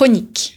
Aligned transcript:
chronique. 0.00 0.56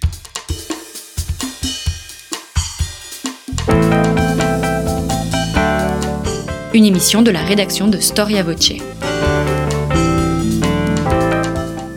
Une 6.74 6.86
émission 6.86 7.22
de 7.22 7.30
la 7.30 7.44
rédaction 7.44 7.90
de 7.90 7.98
Storia 7.98 8.42
Voce. 8.44 8.72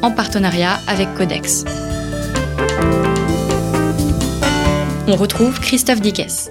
En 0.03 0.11
partenariat 0.11 0.81
avec 0.89 1.15
Codex. 1.15 1.65
On 5.07 5.15
retrouve 5.15 5.61
Christophe 5.61 6.01
Dickès. 6.01 6.51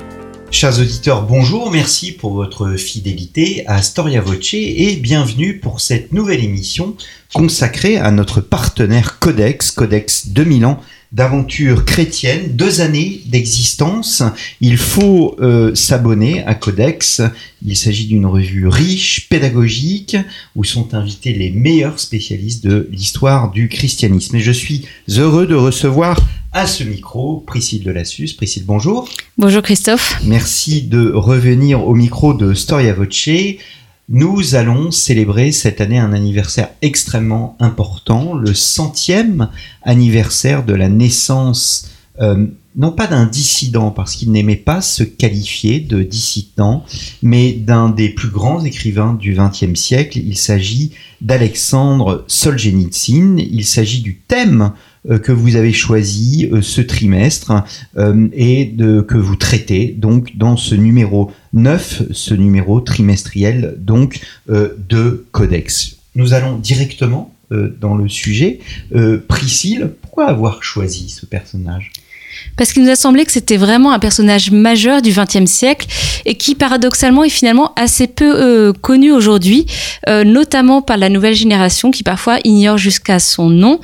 Chers 0.52 0.80
auditeurs, 0.80 1.24
bonjour, 1.24 1.72
merci 1.72 2.12
pour 2.12 2.34
votre 2.34 2.76
fidélité 2.76 3.64
à 3.68 3.82
Storia 3.82 4.22
Voce 4.22 4.54
et 4.54 4.96
bienvenue 4.96 5.58
pour 5.58 5.82
cette 5.82 6.14
nouvelle 6.14 6.44
émission 6.44 6.96
consacrée 7.34 7.98
à 7.98 8.12
notre 8.12 8.42
partenaire 8.42 9.20
Codex, 9.20 9.72
Codex 9.72 10.30
2000 10.30 10.66
ans 10.66 10.80
d'aventure 11.12 11.86
chrétienne, 11.86 12.56
deux 12.56 12.82
années 12.82 13.22
d'existence. 13.26 14.22
Il 14.60 14.78
faut 14.78 15.36
euh, 15.40 15.74
s'abonner 15.74 16.44
à 16.44 16.56
Codex. 16.56 17.22
Il 17.66 17.78
s'agit 17.78 18.08
d'une 18.08 18.26
revue 18.26 18.68
riche, 18.68 19.30
pédagogique, 19.30 20.18
où 20.56 20.64
sont 20.64 20.94
invités 20.94 21.34
les 21.34 21.52
meilleurs 21.52 22.00
spécialistes 22.00 22.66
de 22.66 22.90
l'histoire 22.92 23.52
du 23.52 23.70
christianisme. 23.70 24.36
Et 24.36 24.42
je 24.42 24.52
suis 24.52 24.86
heureux 25.10 25.48
de 25.48 25.56
recevoir 25.56 26.20
à 26.56 26.68
ce 26.68 26.86
micro 26.86 27.44
Priscille 27.46 27.84
Delassus. 27.84 28.34
Priscille, 28.38 28.64
bonjour. 28.66 29.10
Bonjour 29.38 29.62
Christophe. 29.62 30.22
Merci 30.24 30.84
de 30.84 31.12
revenir 31.12 31.86
au 31.86 31.94
micro 31.94 32.34
de 32.34 32.54
Storia 32.54 32.94
Voce. 32.94 33.30
Nous 34.08 34.56
allons 34.56 34.90
célébrer 34.90 35.52
cette 35.52 35.82
année 35.82 36.00
un 36.00 36.14
anniversaire 36.14 36.70
extrêmement 36.82 37.58
important, 37.60 38.36
le 38.36 38.54
centième 38.54 39.50
anniversaire 39.82 40.64
de 40.64 40.74
la 40.74 40.88
naissance, 40.88 41.90
euh, 42.22 42.48
non 42.78 42.94
pas 42.94 43.08
d'un 43.08 43.26
dissident, 43.26 43.92
parce 43.92 44.16
qu'il 44.16 44.32
n'aimait 44.32 44.56
pas 44.56 44.80
se 44.80 45.04
qualifier 45.04 45.82
de 45.82 46.04
dissident, 46.04 46.86
mais 47.22 47.52
d'un 47.52 47.90
des 47.90 48.08
plus 48.08 48.30
grands 48.30 48.64
écrivains 48.64 49.14
du 49.14 49.36
XXe 49.36 49.78
siècle. 49.78 50.20
Il 50.20 50.38
s'agit 50.38 50.92
d'Alexandre 51.20 52.24
Solzhenitsyn. 52.28 53.40
Il 53.40 53.66
s'agit 53.66 54.02
du 54.02 54.22
thème 54.26 54.72
que 55.22 55.32
vous 55.32 55.56
avez 55.56 55.74
choisi 55.74 56.50
euh, 56.52 56.62
ce 56.62 56.82
trimestre 56.82 57.64
euh, 57.98 58.28
et 58.34 58.74
que 59.08 59.18
vous 59.18 59.36
traitez 59.36 59.88
donc 59.98 60.38
dans 60.38 60.58
ce 60.58 60.76
numéro 60.76 61.32
9, 61.54 62.04
ce 62.12 62.34
numéro 62.34 62.82
trimestriel 62.82 63.76
donc 63.78 64.20
de 64.48 65.26
Codex. 65.32 65.98
Nous 66.16 66.34
allons 66.34 66.58
directement 66.58 67.34
dans 67.52 67.96
le 67.96 68.10
sujet. 68.10 68.60
Priscille, 69.28 69.92
pourquoi 70.02 70.28
avoir 70.28 70.64
choisi 70.64 71.10
ce 71.10 71.26
personnage? 71.26 71.92
Parce 72.58 72.74
qu'il 72.74 72.84
nous 72.84 72.90
a 72.90 72.96
semblé 72.96 73.26
que 73.26 73.32
c'était 73.32 73.58
vraiment 73.58 73.92
un 73.92 74.00
personnage 74.00 74.52
majeur 74.52 75.02
du 75.02 75.12
XXe 75.12 75.50
siècle 75.50 75.88
et 76.26 76.36
qui 76.36 76.56
paradoxalement 76.56 77.24
est 77.24 77.30
finalement 77.30 77.74
assez 77.76 78.08
peu 78.08 78.34
euh, 78.36 78.74
connu 78.74 79.12
aujourd'hui, 79.12 79.66
euh, 80.10 80.24
notamment 80.24 80.82
par 80.82 80.98
la 80.98 81.10
nouvelle 81.10 81.36
génération 81.36 81.92
qui 81.92 82.04
parfois 82.04 82.38
ignore 82.44 82.78
jusqu'à 82.78 83.20
son 83.20 83.50
nom. 83.50 83.80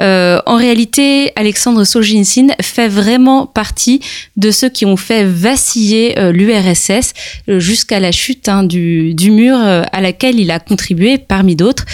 Euh, 0.00 0.40
en 0.46 0.56
réalité, 0.56 1.32
Alexandre 1.36 1.84
Solzhenitsyn 1.84 2.48
fait 2.60 2.88
vraiment 2.88 3.46
partie 3.46 4.00
de 4.36 4.50
ceux 4.50 4.68
qui 4.68 4.86
ont 4.86 4.96
fait 4.96 5.24
vaciller 5.24 6.14
l'URSS 6.32 7.12
jusqu'à 7.48 8.00
la 8.00 8.12
chute 8.12 8.48
hein, 8.48 8.62
du, 8.62 9.14
mur 9.30 9.56
à 9.58 10.00
laquelle 10.00 10.38
il 10.38 10.50
a 10.50 10.60
contribué 10.60 11.18
parmi 11.18 11.56
d'autres. 11.56 11.84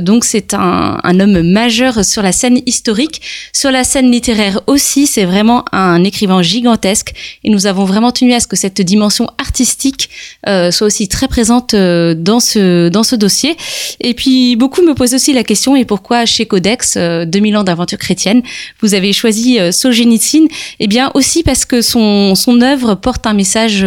donc 0.00 0.24
c'est 0.24 0.54
un, 0.54 0.98
un 1.02 1.20
homme 1.20 1.42
majeur 1.42 2.04
sur 2.04 2.22
la 2.22 2.32
scène 2.32 2.60
historique, 2.66 3.22
sur 3.52 3.70
la 3.70 3.84
scène 3.84 4.10
littéraire 4.10 4.60
aussi. 4.66 5.06
C'est 5.06 5.24
vraiment 5.24 5.53
un 5.72 6.02
écrivain 6.02 6.42
gigantesque 6.42 7.12
et 7.44 7.50
nous 7.50 7.66
avons 7.66 7.84
vraiment 7.84 8.10
tenu 8.10 8.32
à 8.32 8.40
ce 8.40 8.46
que 8.46 8.56
cette 8.56 8.80
dimension 8.80 9.28
artistique 9.38 10.10
euh, 10.48 10.70
soit 10.70 10.86
aussi 10.86 11.08
très 11.08 11.28
présente 11.28 11.74
euh, 11.74 12.14
dans 12.14 12.40
ce 12.40 12.88
dans 12.88 13.02
ce 13.02 13.14
dossier. 13.14 13.56
Et 14.00 14.14
puis 14.14 14.56
beaucoup 14.56 14.82
me 14.82 14.94
posent 14.94 15.14
aussi 15.14 15.32
la 15.32 15.44
question 15.44 15.76
et 15.76 15.84
pourquoi 15.84 16.26
chez 16.26 16.46
Codex 16.46 16.96
2000 16.96 17.54
euh, 17.54 17.58
ans 17.58 17.64
d'aventure 17.64 17.98
chrétienne 17.98 18.42
vous 18.80 18.94
avez 18.94 19.12
choisi 19.12 19.58
Solzhenitsyn? 19.70 20.46
Eh 20.80 20.86
bien 20.86 21.10
aussi 21.14 21.42
parce 21.42 21.64
que 21.64 21.82
son 21.82 22.34
son 22.34 22.60
œuvre 22.60 22.94
porte 22.94 23.26
un 23.26 23.34
message 23.34 23.86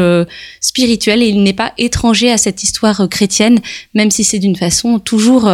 spirituel 0.62 1.22
et 1.22 1.28
il 1.28 1.44
n'est 1.44 1.54
pas 1.54 1.74
étranger 1.78 2.32
à 2.32 2.38
cette 2.38 2.64
histoire 2.64 3.08
chrétienne, 3.10 3.60
même 3.94 4.12
si 4.12 4.24
c'est 4.24 4.40
d'une 4.40 4.56
façon 4.56 5.00
toujours 5.00 5.50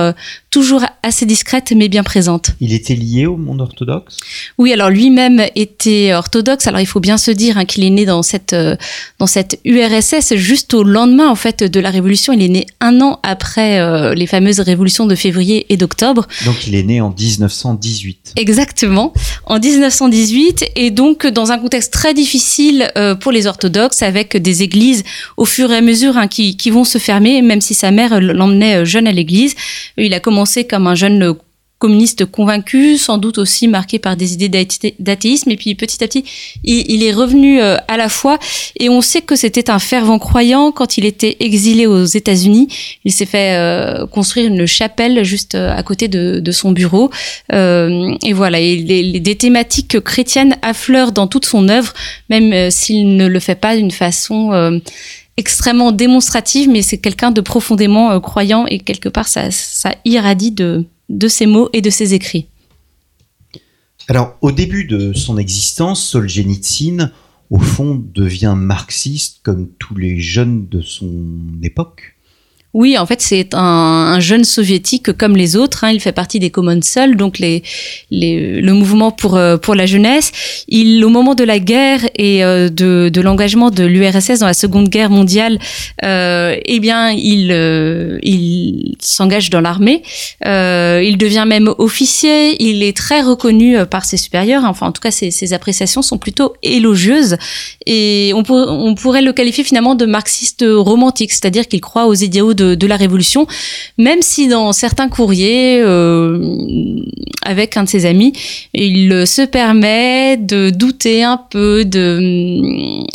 toujours 0.53 0.85
assez 1.01 1.25
discrète 1.25 1.73
mais 1.75 1.89
bien 1.89 2.03
présente. 2.03 2.51
Il 2.61 2.73
était 2.73 2.93
lié 2.93 3.25
au 3.25 3.37
monde 3.37 3.59
orthodoxe? 3.59 4.17
Oui, 4.59 4.71
alors 4.71 4.91
lui-même 4.91 5.43
était 5.55 6.13
orthodoxe. 6.13 6.67
Alors 6.67 6.79
il 6.79 6.85
faut 6.85 6.99
bien 6.99 7.17
se 7.17 7.31
dire 7.31 7.57
hein, 7.57 7.65
qu'il 7.65 7.83
est 7.83 7.89
né 7.89 8.05
dans 8.05 8.21
cette 8.21 8.53
euh, 8.53 8.75
dans 9.17 9.25
cette 9.25 9.59
URSS 9.65 10.35
juste 10.35 10.75
au 10.75 10.83
lendemain 10.83 11.27
en 11.27 11.33
fait 11.33 11.63
de 11.63 11.79
la 11.79 11.89
révolution. 11.89 12.33
Il 12.33 12.43
est 12.43 12.49
né 12.49 12.67
un 12.81 13.01
an 13.01 13.19
après 13.23 13.79
euh, 13.79 14.13
les 14.13 14.27
fameuses 14.27 14.59
révolutions 14.59 15.07
de 15.07 15.15
février 15.15 15.65
et 15.69 15.75
d'octobre. 15.75 16.27
Donc 16.45 16.67
il 16.67 16.75
est 16.75 16.83
né 16.83 17.01
en 17.01 17.09
1918. 17.09 18.33
Exactement, 18.35 19.11
en 19.47 19.59
1918 19.59 20.65
et 20.75 20.91
donc 20.91 21.25
dans 21.25 21.51
un 21.51 21.57
contexte 21.57 21.91
très 21.91 22.13
difficile 22.13 22.91
euh, 22.95 23.15
pour 23.15 23.31
les 23.31 23.47
orthodoxes 23.47 24.03
avec 24.03 24.37
des 24.37 24.61
églises 24.61 25.03
au 25.35 25.45
fur 25.45 25.71
et 25.71 25.77
à 25.77 25.81
mesure 25.81 26.15
hein, 26.15 26.27
qui, 26.27 26.57
qui 26.57 26.69
vont 26.69 26.83
se 26.83 26.99
fermer, 26.99 27.41
même 27.41 27.59
si 27.59 27.73
sa 27.73 27.89
mère 27.89 28.21
l'emmenait 28.21 28.85
jeune 28.85 29.07
à 29.07 29.11
l'église. 29.11 29.55
Il 29.97 30.13
a 30.13 30.19
commencé 30.19 30.42
comme 30.67 30.87
un 30.87 30.95
jeune 30.95 31.35
communiste 31.83 32.25
convaincu, 32.25 32.97
sans 32.97 33.17
doute 33.17 33.37
aussi 33.37 33.67
marqué 33.67 33.99
par 33.99 34.15
des 34.15 34.33
idées 34.33 34.47
d'athéisme. 34.99 35.51
Et 35.51 35.57
puis 35.57 35.75
petit 35.75 36.01
à 36.01 36.07
petit, 36.07 36.23
il, 36.63 37.03
est 37.03 37.11
revenu 37.11 37.61
euh, 37.61 37.75
à 37.89 37.97
la 37.97 38.07
foi. 38.07 38.39
Et 38.79 38.87
on 38.87 39.01
sait 39.01 39.19
que 39.19 39.35
c'était 39.35 39.69
un 39.69 39.79
fervent 39.79 40.17
croyant. 40.17 40.71
Quand 40.71 40.97
il 40.97 41.03
était 41.03 41.35
exilé 41.41 41.85
aux 41.85 42.05
États-Unis, 42.05 42.69
il 43.03 43.11
s'est 43.11 43.25
fait 43.25 43.57
euh, 43.57 44.07
construire 44.07 44.47
une 44.47 44.65
chapelle 44.65 45.25
juste 45.25 45.55
euh, 45.55 45.77
à 45.77 45.83
côté 45.83 46.07
de, 46.07 46.51
son 46.53 46.71
bureau. 46.71 47.11
et 47.51 48.33
voilà, 48.33 48.61
et 48.61 49.19
des 49.19 49.35
thématiques 49.35 49.99
chrétiennes 49.99 50.55
affleurent 50.61 51.11
dans 51.11 51.27
toute 51.27 51.45
son 51.45 51.67
œuvre, 51.67 51.91
même 52.29 52.71
s'il 52.71 53.17
ne 53.17 53.27
le 53.27 53.39
fait 53.41 53.55
pas 53.55 53.75
d'une 53.75 53.91
façon 53.91 54.79
extrêmement 55.37 55.91
démonstrative, 55.91 56.69
mais 56.69 56.81
c'est 56.81 56.97
quelqu'un 56.97 57.31
de 57.31 57.41
profondément 57.41 58.11
euh, 58.11 58.19
croyant 58.19 58.65
et 58.67 58.79
quelque 58.79 59.09
part 59.09 59.27
ça, 59.27 59.49
irradie 60.05 60.51
de, 60.51 60.85
de 61.09 61.27
ses 61.27 61.45
mots 61.45 61.69
et 61.73 61.81
de 61.81 61.89
ses 61.89 62.13
écrits. 62.13 62.47
Alors, 64.07 64.35
au 64.41 64.51
début 64.51 64.85
de 64.85 65.13
son 65.13 65.37
existence, 65.37 66.05
Solzhenitsyn, 66.05 67.11
au 67.49 67.59
fond, 67.59 68.03
devient 68.13 68.53
marxiste 68.57 69.39
comme 69.43 69.69
tous 69.79 69.95
les 69.95 70.19
jeunes 70.19 70.67
de 70.67 70.81
son 70.81 71.21
époque. 71.61 72.12
Oui, 72.73 72.97
en 72.97 73.05
fait, 73.05 73.21
c'est 73.21 73.53
un, 73.53 73.59
un, 73.59 74.19
jeune 74.19 74.43
soviétique 74.43 75.11
comme 75.13 75.37
les 75.37 75.55
autres. 75.55 75.83
Hein. 75.83 75.91
Il 75.91 75.99
fait 75.99 76.11
partie 76.11 76.39
des 76.39 76.51
Seuls, 76.81 77.15
donc 77.15 77.37
les, 77.37 77.61
les, 78.09 78.61
le 78.61 78.73
mouvement 78.73 79.11
pour 79.11 79.35
euh, 79.35 79.57
pour 79.57 79.75
la 79.75 79.85
jeunesse. 79.85 80.31
Il, 80.67 81.05
au 81.05 81.09
moment 81.09 81.35
de 81.35 81.43
la 81.43 81.59
guerre 81.59 82.01
et 82.15 82.43
euh, 82.43 82.69
de, 82.69 83.11
de 83.13 83.21
l'engagement 83.21 83.69
de 83.69 83.83
l'URSS 83.83 84.39
dans 84.39 84.47
la 84.47 84.55
Seconde 84.55 84.89
Guerre 84.89 85.11
mondiale, 85.11 85.59
euh, 86.03 86.55
eh 86.65 86.79
bien, 86.79 87.11
il 87.11 87.51
euh, 87.51 88.17
il 88.23 88.95
s'engage 88.99 89.51
dans 89.51 89.61
l'armée. 89.61 90.01
il 90.43 91.17
devient 91.19 91.45
même 91.47 91.71
officier. 91.77 92.55
Il 92.63 92.81
est 92.81 92.97
très 92.97 93.21
reconnu 93.21 93.85
par 93.85 94.03
ses 94.03 94.17
supérieurs. 94.17 94.63
Enfin, 94.65 94.87
en 94.87 94.91
tout 94.91 95.01
cas, 95.01 95.11
ses, 95.11 95.29
ses 95.29 95.53
appréciations 95.53 96.01
sont 96.01 96.17
plutôt 96.17 96.53
élogieuses. 96.63 97.37
Et 97.85 98.31
on, 98.33 98.43
on 98.49 98.95
pourrait 98.95 99.21
le 99.21 99.31
qualifier 99.31 99.63
finalement 99.63 99.93
de 99.93 100.07
marxiste 100.07 100.65
romantique, 100.67 101.31
c'est-à-dire 101.31 101.67
qu'il 101.67 101.81
croit 101.81 102.07
aux 102.07 102.15
idéaux 102.15 102.55
de 102.55 102.62
de, 102.63 102.87
la 102.87 102.95
Révolution, 102.95 103.47
même 103.97 104.21
si 104.21 104.47
dans 104.47 104.71
certains 104.73 105.09
courriers, 105.09 105.81
euh, 105.81 106.39
avec 107.43 107.75
un 107.77 107.83
de 107.83 107.89
ses 107.89 108.05
amis, 108.05 108.33
il 108.73 109.27
se 109.27 109.41
permet 109.41 110.37
de 110.37 110.69
douter 110.69 111.23
un 111.23 111.37
peu 111.37 111.83
de, 111.85 112.19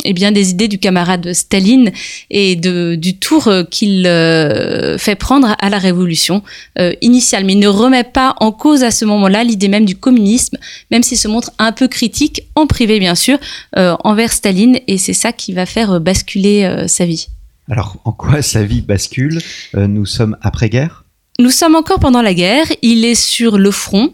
eh 0.03 0.13
bien, 0.13 0.31
des 0.31 0.51
idées 0.51 0.67
du 0.67 0.77
camarade 0.77 1.33
Staline 1.33 1.91
et 2.29 2.55
de, 2.55 2.95
du 2.95 3.17
tour 3.17 3.49
qu'il 3.71 4.05
euh, 4.05 4.97
fait 4.97 5.15
prendre 5.15 5.55
à 5.59 5.69
la 5.69 5.79
Révolution 5.79 6.43
euh, 6.77 6.93
initiale. 7.01 7.45
Mais 7.45 7.53
il 7.53 7.59
ne 7.59 7.67
remet 7.67 8.03
pas 8.03 8.35
en 8.39 8.51
cause 8.51 8.83
à 8.83 8.91
ce 8.91 9.05
moment-là 9.05 9.43
l'idée 9.43 9.67
même 9.67 9.85
du 9.85 9.95
communisme, 9.95 10.57
même 10.91 11.03
s'il 11.03 11.17
se 11.17 11.27
montre 11.27 11.51
un 11.57 11.71
peu 11.71 11.87
critique, 11.87 12.43
en 12.55 12.67
privé 12.67 12.99
bien 12.99 13.15
sûr, 13.15 13.37
envers 13.75 14.31
Staline, 14.31 14.79
et 14.87 14.97
c'est 14.97 15.13
ça 15.13 15.31
qui 15.31 15.53
va 15.53 15.65
faire 15.65 15.99
basculer 15.99 16.85
sa 16.87 17.05
vie. 17.05 17.27
Alors, 17.69 17.97
en 18.03 18.11
quoi 18.11 18.41
sa 18.41 18.63
vie 18.63 18.81
bascule? 18.81 19.39
Euh, 19.75 19.87
Nous 19.87 20.05
sommes 20.05 20.37
après-guerre? 20.41 21.05
Nous 21.39 21.51
sommes 21.51 21.75
encore 21.75 21.99
pendant 21.99 22.21
la 22.21 22.33
guerre. 22.33 22.65
Il 22.81 23.05
est 23.05 23.15
sur 23.15 23.57
le 23.57 23.71
front. 23.71 24.13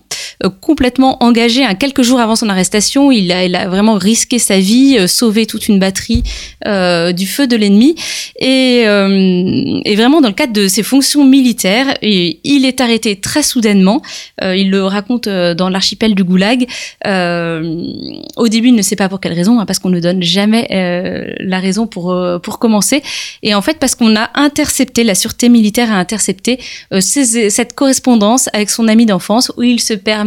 Complètement 0.61 1.23
engagé. 1.23 1.63
Hein. 1.63 1.75
Quelques 1.75 2.01
jours 2.01 2.19
avant 2.19 2.35
son 2.35 2.49
arrestation, 2.49 3.11
il 3.11 3.31
a, 3.31 3.67
vraiment 3.67 3.95
risqué 3.95 4.39
sa 4.39 4.59
vie, 4.59 5.07
sauvé 5.07 5.45
toute 5.45 5.67
une 5.67 5.79
batterie 5.79 6.23
du 6.65 7.27
feu 7.27 7.47
de 7.47 7.55
l'ennemi. 7.55 7.95
Et, 8.39 8.83
vraiment, 9.95 10.21
dans 10.21 10.27
le 10.27 10.33
cadre 10.33 10.53
de 10.53 10.67
ses 10.67 10.83
fonctions 10.83 11.25
militaires, 11.25 11.95
et 12.01 12.39
il 12.43 12.65
est 12.65 12.81
arrêté 12.81 13.15
très 13.15 13.43
soudainement. 13.43 14.01
il 14.41 14.69
le 14.69 14.83
raconte 14.83 15.27
dans 15.27 15.69
l'archipel 15.69 16.15
du 16.15 16.23
Goulag. 16.23 16.67
au 17.05 18.47
début, 18.47 18.69
il 18.69 18.75
ne 18.75 18.81
sait 18.81 18.95
pas 18.95 19.09
pour 19.09 19.19
quelle 19.19 19.33
raison, 19.33 19.59
hein, 19.59 19.65
parce 19.65 19.79
qu'on 19.79 19.89
ne 19.89 19.99
donne 19.99 20.21
jamais 20.21 20.67
la 21.39 21.59
raison 21.59 21.87
pour, 21.87 22.15
pour 22.41 22.59
commencer. 22.59 23.01
Et 23.43 23.53
en 23.53 23.61
fait, 23.61 23.79
parce 23.79 23.95
qu'on 23.95 24.15
a 24.15 24.29
intercepté, 24.35 25.03
la 25.03 25.15
sûreté 25.15 25.49
militaire 25.49 25.91
a 25.91 25.95
intercepté 25.95 26.59
euh, 26.93 27.01
cette 27.01 27.73
correspondance 27.75 28.49
avec 28.53 28.69
son 28.69 28.87
ami 28.87 29.05
d'enfance 29.05 29.51
où 29.57 29.63
il 29.63 29.79
se 29.79 29.93
permet 29.93 30.25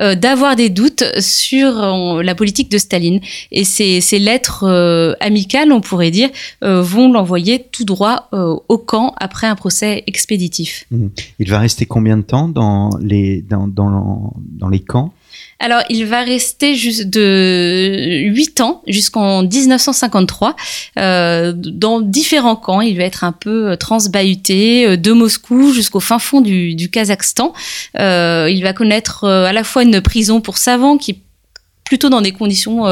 euh, 0.00 0.14
d'avoir 0.14 0.56
des 0.56 0.68
doutes 0.68 1.04
sur 1.20 1.82
euh, 1.82 2.22
la 2.22 2.34
politique 2.34 2.70
de 2.70 2.78
Staline. 2.78 3.20
Et 3.50 3.64
ces, 3.64 4.00
lettres 4.18 5.16
amicales, 5.20 5.72
on 5.72 5.80
pourrait 5.80 6.10
dire, 6.10 6.28
vont 6.62 7.12
l'envoyer 7.12 7.66
tout 7.70 7.84
droit 7.84 8.28
au 8.32 8.78
camp 8.78 9.14
après 9.18 9.46
un 9.46 9.54
procès 9.54 10.02
expéditif. 10.06 10.86
Mmh. 10.90 11.06
Il 11.38 11.50
va 11.50 11.60
rester 11.60 11.86
combien 11.86 12.16
de 12.16 12.22
temps 12.22 12.48
dans 12.48 12.90
les, 13.00 13.42
dans, 13.42 13.68
dans, 13.68 14.34
dans 14.38 14.68
les 14.68 14.80
camps? 14.80 15.12
Alors, 15.60 15.82
il 15.88 16.06
va 16.06 16.22
rester 16.22 16.76
juste 16.76 17.10
de 17.10 18.22
8 18.28 18.60
ans 18.60 18.82
jusqu'en 18.86 19.42
1953 19.42 20.54
euh, 20.98 21.52
dans 21.52 22.00
différents 22.00 22.54
camps. 22.54 22.80
Il 22.80 22.96
va 22.96 23.02
être 23.02 23.24
un 23.24 23.32
peu 23.32 23.70
euh, 23.70 23.76
transbahuté 23.76 24.86
euh, 24.86 24.96
de 24.96 25.10
Moscou 25.10 25.72
jusqu'au 25.72 25.98
fin 25.98 26.20
fond 26.20 26.40
du, 26.40 26.76
du 26.76 26.90
Kazakhstan. 26.90 27.52
Euh, 27.98 28.48
il 28.48 28.62
va 28.62 28.72
connaître 28.72 29.24
euh, 29.24 29.46
à 29.46 29.52
la 29.52 29.64
fois 29.64 29.82
une 29.82 30.00
prison 30.00 30.40
pour 30.40 30.58
savants 30.58 30.96
qui 30.96 31.10
est 31.10 31.18
plutôt 31.82 32.08
dans 32.08 32.20
des 32.20 32.32
conditions 32.32 32.84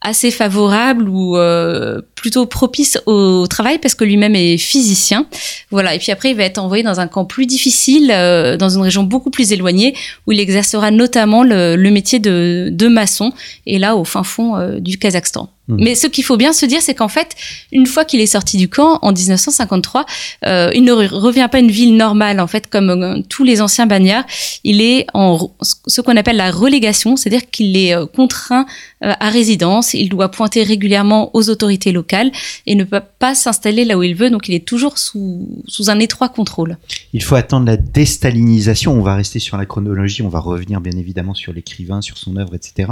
assez 0.00 0.30
favorable 0.30 1.08
ou 1.08 1.36
euh, 1.36 2.00
plutôt 2.14 2.46
propice 2.46 3.00
au 3.06 3.46
travail 3.48 3.78
parce 3.78 3.94
que 3.94 4.04
lui-même 4.04 4.36
est 4.36 4.56
physicien. 4.56 5.26
Voilà. 5.70 5.94
Et 5.94 5.98
puis 5.98 6.12
après, 6.12 6.30
il 6.30 6.36
va 6.36 6.44
être 6.44 6.58
envoyé 6.58 6.82
dans 6.82 7.00
un 7.00 7.08
camp 7.08 7.24
plus 7.24 7.46
difficile, 7.46 8.10
euh, 8.14 8.56
dans 8.56 8.68
une 8.68 8.82
région 8.82 9.02
beaucoup 9.02 9.30
plus 9.30 9.52
éloignée, 9.52 9.94
où 10.26 10.32
il 10.32 10.40
exercera 10.40 10.90
notamment 10.90 11.42
le, 11.42 11.76
le 11.76 11.90
métier 11.90 12.20
de, 12.20 12.68
de, 12.70 12.88
maçon, 12.88 13.32
et 13.66 13.78
là 13.78 13.96
au 13.96 14.04
fin 14.04 14.22
fond 14.22 14.56
euh, 14.56 14.78
du 14.78 14.98
Kazakhstan. 14.98 15.50
Mmh. 15.68 15.76
Mais 15.80 15.94
ce 15.94 16.06
qu'il 16.06 16.24
faut 16.24 16.38
bien 16.38 16.52
se 16.52 16.64
dire, 16.64 16.80
c'est 16.80 16.94
qu'en 16.94 17.08
fait, 17.08 17.36
une 17.72 17.86
fois 17.86 18.04
qu'il 18.04 18.20
est 18.20 18.26
sorti 18.26 18.56
du 18.56 18.68
camp 18.68 18.98
en 19.02 19.12
1953, 19.12 20.06
euh, 20.46 20.70
il 20.74 20.82
ne 20.82 20.92
revient 20.92 21.48
pas 21.50 21.58
à 21.58 21.60
une 21.60 21.70
ville 21.70 21.96
normale, 21.96 22.40
en 22.40 22.46
fait, 22.46 22.68
comme 22.68 22.90
euh, 22.90 23.20
tous 23.28 23.44
les 23.44 23.60
anciens 23.60 23.86
bagnards. 23.86 24.24
Il 24.64 24.80
est 24.80 25.06
en 25.12 25.50
ce 25.86 26.00
qu'on 26.00 26.16
appelle 26.16 26.36
la 26.36 26.50
relégation, 26.50 27.16
c'est-à-dire 27.16 27.50
qu'il 27.50 27.76
est 27.76 27.94
euh, 27.94 28.06
contraint 28.06 28.66
à 29.00 29.28
résidence. 29.28 29.94
Il 29.94 30.08
doit 30.08 30.28
pointer 30.28 30.64
régulièrement 30.64 31.30
aux 31.36 31.50
autorités 31.50 31.92
locales 31.92 32.32
et 32.66 32.74
ne 32.74 32.82
peut 32.82 33.00
pas 33.20 33.36
s'installer 33.36 33.84
là 33.84 33.96
où 33.96 34.02
il 34.02 34.16
veut. 34.16 34.28
Donc, 34.28 34.48
il 34.48 34.54
est 34.54 34.64
toujours 34.64 34.98
sous, 34.98 35.46
sous 35.68 35.88
un 35.88 36.00
étroit 36.00 36.28
contrôle. 36.28 36.78
Il 37.12 37.22
faut 37.22 37.36
attendre 37.36 37.66
la 37.66 37.76
déstalinisation. 37.76 38.92
On 38.92 39.02
va 39.02 39.14
rester 39.14 39.38
sur 39.38 39.56
la 39.56 39.66
chronologie. 39.66 40.22
On 40.22 40.28
va 40.28 40.40
revenir 40.40 40.80
bien 40.80 40.96
évidemment 40.98 41.34
sur 41.34 41.52
l'écrivain, 41.52 42.00
sur 42.00 42.18
son 42.18 42.36
œuvre, 42.36 42.56
etc. 42.56 42.90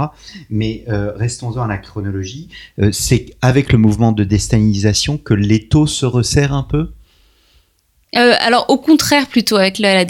Mais 0.49 0.85
restons-en 0.87 1.63
à 1.63 1.67
la 1.67 1.77
chronologie. 1.77 2.47
Euh, 2.79 2.91
c'est 2.91 3.27
avec 3.41 3.71
le 3.71 3.77
mouvement 3.77 4.11
de 4.11 4.23
déstalinisation 4.23 5.17
que 5.17 5.33
l'étau 5.33 5.87
se 5.87 6.05
resserre 6.05 6.53
un 6.53 6.63
peu? 6.63 6.91
Euh, 8.15 8.33
alors 8.39 8.65
au 8.69 8.77
contraire 8.77 9.27
plutôt 9.27 9.57
avec 9.57 9.79
la, 9.79 9.93
la 9.95 10.05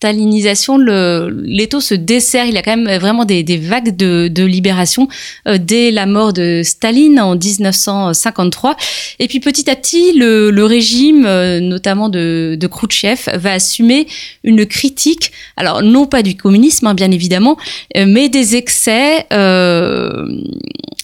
stalinisation, 0.00 0.78
l'étau 0.78 1.80
se 1.82 1.92
dessert. 1.94 2.46
Il 2.46 2.54
y 2.54 2.56
a 2.56 2.62
quand 2.62 2.74
même 2.74 2.98
vraiment 2.98 3.26
des, 3.26 3.42
des 3.42 3.58
vagues 3.58 3.94
de, 3.94 4.28
de 4.28 4.44
libération 4.44 5.08
euh, 5.46 5.58
dès 5.60 5.90
la 5.90 6.06
mort 6.06 6.32
de 6.32 6.62
Staline 6.64 7.20
en 7.20 7.36
1953. 7.36 8.76
Et 9.18 9.28
puis 9.28 9.40
petit 9.40 9.68
à 9.68 9.76
petit, 9.76 10.14
le, 10.16 10.50
le 10.50 10.64
régime, 10.64 11.26
euh, 11.26 11.60
notamment 11.60 12.08
de, 12.08 12.56
de 12.58 12.66
Khrouchtchev, 12.66 13.28
va 13.34 13.52
assumer 13.52 14.06
une 14.42 14.64
critique, 14.64 15.32
alors 15.58 15.82
non 15.82 16.06
pas 16.06 16.22
du 16.22 16.34
communisme, 16.34 16.86
hein, 16.86 16.94
bien 16.94 17.10
évidemment, 17.10 17.58
euh, 17.98 18.06
mais 18.08 18.30
des 18.30 18.56
excès 18.56 19.26
euh, 19.34 20.26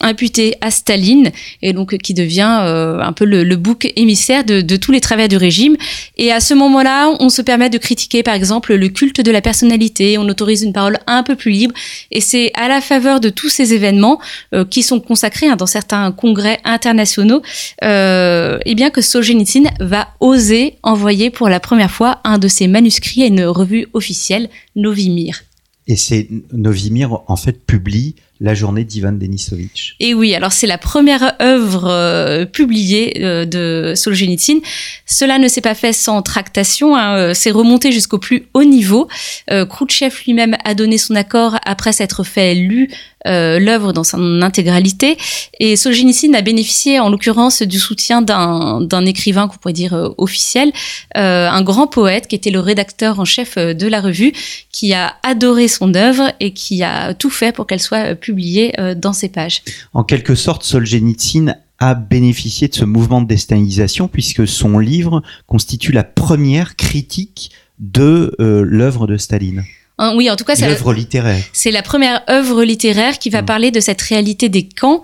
imputés 0.01 0.55
à 0.61 0.71
Staline, 0.71 1.33
et 1.61 1.73
donc 1.73 1.97
qui 1.99 2.15
devient 2.15 2.61
euh, 2.63 2.99
un 3.01 3.13
peu 3.13 3.25
le, 3.25 3.45
le, 3.45 3.57
bouc 3.57 3.93
émissaire 3.97 4.45
de, 4.45 4.61
de 4.61 4.77
tous 4.77 4.93
les 4.93 5.01
travers 5.01 5.29
du 5.29 5.37
régime. 5.37 5.77
Et 6.17 6.33
à 6.33 6.41
ce 6.41 6.55
moment-là, 6.55 7.15
on 7.21 7.29
se 7.29 7.43
permet 7.43 7.71
de 7.71 7.79
critiquer, 7.79 8.23
par 8.23 8.35
exemple, 8.35 8.75
le 8.75 8.86
le 8.87 8.93
culte 8.93 9.21
de 9.21 9.31
la 9.31 9.41
personnalité, 9.41 10.17
on 10.19 10.29
autorise 10.29 10.63
une 10.63 10.73
parole 10.73 10.99
un 11.07 11.23
peu 11.23 11.37
plus 11.37 11.51
libre. 11.51 11.75
Et 12.11 12.21
c'est 12.21 12.53
à 12.55 12.69
la 12.69 12.81
faveur 12.81 13.21
de 13.21 13.29
tous 13.29 13.49
ces 13.49 13.75
événements 13.75 14.21
euh, 14.55 14.65
qui 14.65 14.83
sont 14.83 15.01
consacrés 15.01 15.49
hein, 15.49 15.57
dans 15.57 15.67
certains 15.67 16.13
congrès 16.13 16.59
internationaux, 16.65 17.43
euh, 17.85 18.59
et 18.65 18.71
eh 18.71 18.75
bien 18.75 18.91
que 18.91 19.01
Solzhenitsyn 19.01 19.65
va 19.81 20.09
oser 20.21 20.79
envoyer 20.83 21.31
pour 21.31 21.49
la 21.49 21.61
première 21.61 21.91
fois 21.91 22.21
un 22.25 22.39
de 22.39 22.49
ses 22.49 22.69
manuscrits 22.69 23.23
à 23.23 23.27
une 23.27 23.45
revue 23.45 23.87
officielle, 23.93 24.49
Novimir. 24.77 25.43
Et 25.87 25.97
c'est 25.97 26.29
Novimir 26.53 27.21
en 27.27 27.37
fait 27.37 27.65
publie 27.65 28.15
la 28.41 28.55
journée 28.55 28.85
d'Ivan 28.85 29.13
Denisovitch. 29.13 29.97
Et 30.01 30.15
oui, 30.15 30.35
alors 30.35 30.53
c'est 30.53 30.67
la 30.67 30.79
première 30.79 31.35
œuvre 31.41 31.89
euh, 31.89 32.45
publiée 32.45 33.23
euh, 33.23 33.45
de 33.45 33.95
Solzhenitsyn. 33.95 34.59
Cela 35.07 35.39
ne 35.39 35.49
s'est 35.49 35.61
pas 35.61 35.75
fait 35.75 35.93
sans 35.93 36.21
tractation, 36.23 36.97
hein, 36.97 37.17
euh, 37.17 37.35
c'est 37.35 37.51
remonté 37.51 37.93
jusqu'au 37.93 38.19
plus 38.19 38.47
haut 38.55 38.65
niveau. 38.65 39.09
Khrouchtchev 39.49 40.15
lui-même 40.27 40.57
a 40.65 40.75
donné 40.75 40.99
son 40.99 41.15
accord 41.15 41.57
après 41.65 41.93
s'être 41.93 42.25
fait 42.25 42.55
lu 42.55 42.91
euh, 43.27 43.59
l'œuvre 43.59 43.93
dans 43.93 44.05
son 44.05 44.43
intégralité. 44.43 45.17
Et 45.61 45.77
Solzhenitsyn 45.77 46.35
a 46.35 46.43
bénéficié 46.43 47.01
en 47.01 47.09
l'occurrence 47.09 47.63
du 47.63 47.79
soutien 47.79 48.23
d'un 48.23 49.07
écrivain 49.07 49.49
qu'on 49.49 49.57
pourrait 49.57 49.73
dire 49.73 49.95
euh, 49.95 50.09
officiel, 50.19 50.73
un 51.15 51.63
grand 51.63 51.87
poète 51.87 52.29
qui 52.29 52.35
était 52.35 52.51
le 52.51 52.61
rédacteur 52.61 53.21
en 53.21 53.25
chef 53.25 53.57
de 53.57 53.87
la 53.87 54.01
revue, 54.01 54.33
qui 54.71 54.93
a 54.93 55.17
adoré 55.23 55.69
son 55.69 55.95
œuvre 55.95 56.33
et 56.41 56.53
qui 56.53 56.83
a 56.83 57.15
tout 57.15 57.31
fait 57.31 57.53
pour 57.53 57.67
qu'elle 57.67 57.81
soit 57.81 58.15
publié 58.15 58.79
euh, 58.79 58.95
dans 58.95 59.13
ces 59.13 59.29
pages. 59.29 59.63
En 59.93 60.05
quelque 60.05 60.35
sorte, 60.35 60.65
Solzhenitsyn 60.65 61.57
a 61.79 61.95
bénéficié 61.95 62.69
de 62.69 62.75
ce 62.75 62.85
mouvement 62.85 63.21
de 63.21 63.27
déstalinisation 63.27 64.09
puisque 64.09 64.47
son 64.47 64.79
livre 64.79 65.23
constitue 65.47 65.93
la 65.93 66.05
première 66.05 66.77
critique 66.77 67.51
de 67.79 68.35
euh, 68.41 68.63
l'œuvre 68.67 69.07
de 69.07 69.17
Staline. 69.17 69.65
Oui, 69.99 70.29
en 70.29 70.37
tout 70.37 70.45
cas, 70.45 70.55
c'est 70.57 70.69
l'œuvre 70.69 70.93
littéraire. 70.93 71.43
C'est 71.55 71.71
la 71.71 71.81
première 71.81 72.23
œuvre 72.29 72.65
littéraire 72.65 73.19
qui 73.19 73.31
va 73.31 73.41
mmh. 73.41 73.47
parler 73.47 73.71
de 73.71 73.81
cette 73.81 74.03
réalité 74.03 74.51
des 74.51 74.69
camps 74.69 75.01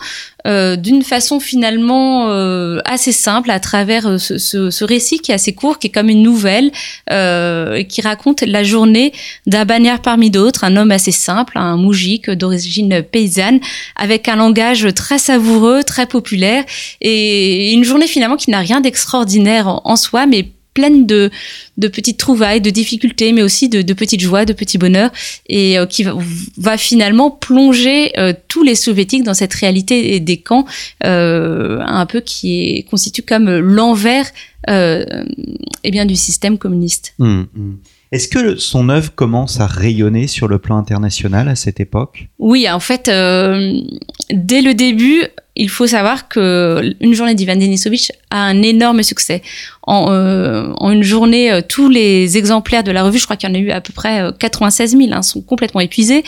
euh, 0.46 0.76
d'une 0.76 1.02
façon 1.02 1.40
finalement 1.40 2.28
euh, 2.28 2.80
assez 2.84 3.12
simple 3.12 3.50
à 3.50 3.58
travers 3.58 4.06
euh, 4.06 4.18
ce, 4.18 4.36
ce, 4.36 4.70
ce, 4.70 4.84
récit 4.84 5.20
qui 5.20 5.30
est 5.30 5.34
assez 5.34 5.54
court, 5.54 5.78
qui 5.78 5.86
est 5.86 5.90
comme 5.90 6.10
une 6.10 6.22
nouvelle, 6.22 6.72
euh, 7.10 7.84
qui 7.84 8.02
raconte 8.02 8.42
la 8.42 8.64
journée 8.64 9.12
d'un 9.46 9.64
bagnard 9.64 10.02
parmi 10.02 10.30
d'autres, 10.30 10.64
un 10.64 10.76
homme 10.76 10.90
assez 10.90 11.12
simple, 11.12 11.56
un 11.56 11.76
moujik 11.76 12.28
d'origine 12.28 13.02
paysanne, 13.02 13.60
avec 13.96 14.28
un 14.28 14.36
langage 14.36 14.92
très 14.94 15.18
savoureux, 15.18 15.84
très 15.84 16.06
populaire, 16.06 16.64
et 17.00 17.72
une 17.72 17.84
journée 17.84 18.08
finalement 18.08 18.36
qui 18.36 18.50
n'a 18.50 18.58
rien 18.58 18.82
d'extraordinaire 18.82 19.68
en, 19.68 19.80
en 19.84 19.96
soi, 19.96 20.26
mais 20.26 20.48
pleine 20.74 21.06
de, 21.06 21.30
de 21.76 21.88
petites 21.88 22.18
trouvailles, 22.18 22.60
de 22.60 22.70
difficultés, 22.70 23.32
mais 23.32 23.42
aussi 23.42 23.68
de, 23.68 23.82
de 23.82 23.92
petites 23.94 24.20
joies, 24.20 24.44
de 24.44 24.52
petits 24.52 24.78
bonheurs, 24.78 25.10
et 25.48 25.78
euh, 25.78 25.86
qui 25.86 26.02
va, 26.02 26.14
va, 26.56 26.76
finalement 26.76 27.30
plonger 27.30 28.18
euh, 28.18 28.32
tous 28.48 28.62
les 28.62 28.74
soviétiques 28.74 29.24
dans 29.24 29.34
cette 29.34 29.54
réalité 29.54 30.18
des 30.20 30.36
camps, 30.38 30.64
euh, 31.04 31.80
un 31.80 32.06
peu 32.06 32.20
qui 32.20 32.76
est 32.78 32.82
constitue 32.84 33.22
comme 33.22 33.50
l'envers 33.58 34.30
eh 34.68 35.90
bien 35.90 36.06
du 36.06 36.14
système 36.14 36.56
communiste. 36.56 37.14
Mmh, 37.18 37.42
mmh. 37.52 37.72
Est-ce 38.12 38.28
que 38.28 38.56
son 38.56 38.90
œuvre 38.90 39.12
commence 39.12 39.58
à 39.58 39.66
rayonner 39.66 40.28
sur 40.28 40.46
le 40.46 40.60
plan 40.60 40.76
international 40.76 41.48
à 41.48 41.56
cette 41.56 41.80
époque? 41.80 42.28
Oui, 42.38 42.70
en 42.70 42.78
fait, 42.78 43.06
dès 43.08 44.62
le 44.62 44.74
début, 44.74 45.24
il 45.54 45.68
faut 45.68 45.86
savoir 45.86 46.28
que 46.28 46.94
une 47.00 47.14
journée 47.14 47.34
d'Ivan 47.34 47.56
Denisovitch 47.56 48.10
a 48.30 48.42
un 48.42 48.62
énorme 48.62 49.02
succès. 49.02 49.42
En, 49.84 50.06
euh, 50.10 50.72
en 50.76 50.90
une 50.90 51.02
journée, 51.02 51.50
euh, 51.50 51.60
tous 51.66 51.88
les 51.88 52.38
exemplaires 52.38 52.84
de 52.84 52.92
la 52.92 53.02
revue, 53.02 53.18
je 53.18 53.24
crois 53.24 53.36
qu'il 53.36 53.48
y 53.48 53.52
en 53.52 53.54
a 53.54 53.58
eu 53.58 53.70
à 53.70 53.80
peu 53.80 53.92
près 53.92 54.22
96 54.38 54.96
000, 54.96 55.12
hein, 55.12 55.22
sont 55.22 55.40
complètement 55.40 55.80
épuisés. 55.80 56.24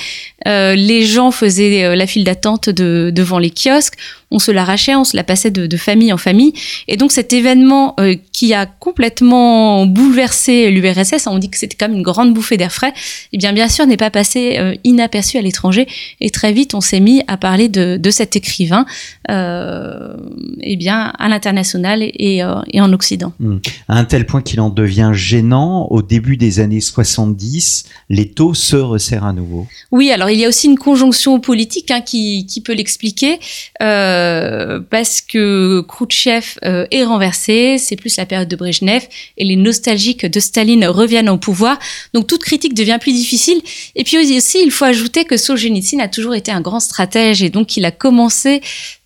Euh, 0.47 0.75
les 0.75 1.05
gens 1.05 1.31
faisaient 1.31 1.85
euh, 1.85 1.97
la 1.97 2.07
file 2.07 2.25
d'attente 2.25 2.69
de, 2.69 3.11
devant 3.15 3.39
les 3.39 3.51
kiosques, 3.51 3.95
on 4.31 4.39
se 4.39 4.51
l'arrachait, 4.51 4.95
on 4.95 5.05
se 5.05 5.17
la 5.17 5.25
passait 5.25 5.51
de, 5.51 5.67
de, 5.67 5.77
famille 5.77 6.13
en 6.13 6.19
famille. 6.19 6.53
Et 6.89 6.97
donc 6.97 7.13
cet 7.13 7.33
événement 7.33 7.95
euh, 7.99 8.17
qui 8.33 8.53
a 8.53 8.67
complètement 8.67 9.87
bouleversé 9.87 10.71
l'URSS, 10.71 11.27
on 11.29 11.39
dit 11.39 11.49
que 11.49 11.57
c'était 11.57 11.77
comme 11.77 11.95
une 11.95 12.03
grande 12.03 12.35
bouffée 12.35 12.57
d'air 12.57 12.73
frais, 12.73 12.93
eh 13.33 13.39
bien 13.39 13.53
bien 13.53 13.69
sûr 13.69 13.87
n'est 13.87 13.97
pas 13.97 14.11
passé 14.11 14.59
inaperçu 14.85 15.39
à 15.39 15.43
l'étranger. 15.43 15.87
Et 16.21 16.31
très 16.31 16.53
vite, 16.53 16.75
on 16.75 16.81
s'est 16.81 17.01
mis 17.01 17.23
à 17.27 17.37
parler 17.37 17.69
de, 17.69 17.97
de 17.97 18.11
cet 18.11 18.37
écrivain 18.37 18.85
euh, 19.31 20.15
eh 20.61 20.77
bien, 20.77 21.13
à 21.19 21.29
l'international 21.29 22.03
et, 22.03 22.43
euh, 22.43 22.61
et, 22.73 22.81
en 22.81 22.93
Occident. 22.93 23.33
Hmm. 23.45 23.59
À 23.89 23.99
un 23.99 24.05
tel 24.07 24.25
point 24.25 24.41
qu'il 24.41 24.59
en 24.63 24.71
devient 24.71 25.11
gênant, 25.13 25.87
au 25.91 26.01
début 26.01 26.39
des 26.39 26.61
années 26.61 26.81
70, 26.81 27.85
l'étau 28.09 28.55
se 28.55 28.77
resserre 28.77 29.27
à 29.27 29.35
nouveau. 29.35 29.67
Oui, 29.93 30.11
alors 30.11 30.31
il 30.31 30.39
y 30.39 30.47
a 30.47 30.49
aussi 30.49 30.67
une 30.67 30.79
conjonction 30.79 31.39
politique 31.41 31.91
hein, 31.91 32.01
qui, 32.01 32.47
qui, 32.47 32.63
peut 32.63 32.73
l'expliquer, 32.73 33.39
euh, 33.83 34.81
parce 34.89 35.21
que 35.21 35.85
Khrouchtchev 35.87 36.59
euh, 36.65 36.87
est 36.91 37.05
renversé, 37.05 37.77
c'est 37.77 37.97
plus 37.97 38.17
la 38.17 38.25
période 38.25 38.49
de 38.49 38.57
Brejnev, 38.57 39.03
et 39.37 39.45
les 39.45 39.57
nostalgiques 39.57 40.25
de 40.25 40.41
Staline 40.41 40.87
reviennent 40.87 41.29
au 41.29 41.37
pouvoir, 41.37 41.79
donc 42.15 42.27
toute 42.27 42.45
critique 42.45 42.73
devient 42.73 42.97
plus 42.99 43.13
difficile. 43.13 43.61
Et 43.95 44.05
puis 44.05 44.17
aussi, 44.17 44.59
il 44.65 44.71
faut 44.71 44.87
ajouter 44.87 45.27
que 45.27 45.37
Solzhenitsyn 45.37 46.01
a 46.01 46.09
toujours 46.09 46.35
été 46.35 46.51
un 46.51 46.63
grand 46.63 46.81
stratège, 46.81 47.43
et 47.43 47.51
donc 47.51 47.77
il 47.77 47.85
a 47.85 47.91
commencé 47.91 48.63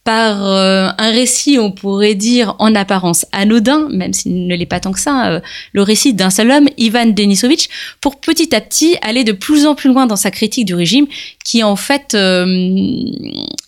par 0.09 0.47
euh, 0.47 0.88
un 0.97 1.11
récit, 1.11 1.59
on 1.59 1.71
pourrait 1.71 2.14
dire 2.14 2.57
en 2.61 2.75
apparence 2.75 3.26
anodin, 3.33 3.88
même 3.90 4.14
s'il 4.14 4.47
ne 4.47 4.57
l'est 4.57 4.64
pas 4.64 4.81
tant 4.81 4.93
que 4.93 5.00
ça, 5.00 5.33
euh, 5.33 5.40
le 5.73 5.83
récit 5.83 6.14
d'un 6.14 6.31
seul 6.31 6.50
homme, 6.50 6.69
Ivan 6.78 7.07
Denisovitch, 7.07 7.69
pour 8.00 8.19
petit 8.19 8.55
à 8.55 8.62
petit 8.62 8.97
aller 9.02 9.23
de 9.23 9.33
plus 9.33 9.67
en 9.67 9.75
plus 9.75 9.93
loin 9.93 10.07
dans 10.07 10.17
sa 10.17 10.31
critique 10.31 10.64
du 10.64 10.75
régime, 10.75 11.07
qui 11.45 11.62
en 11.62 11.76
fait 11.76 12.14
euh, 12.14 12.47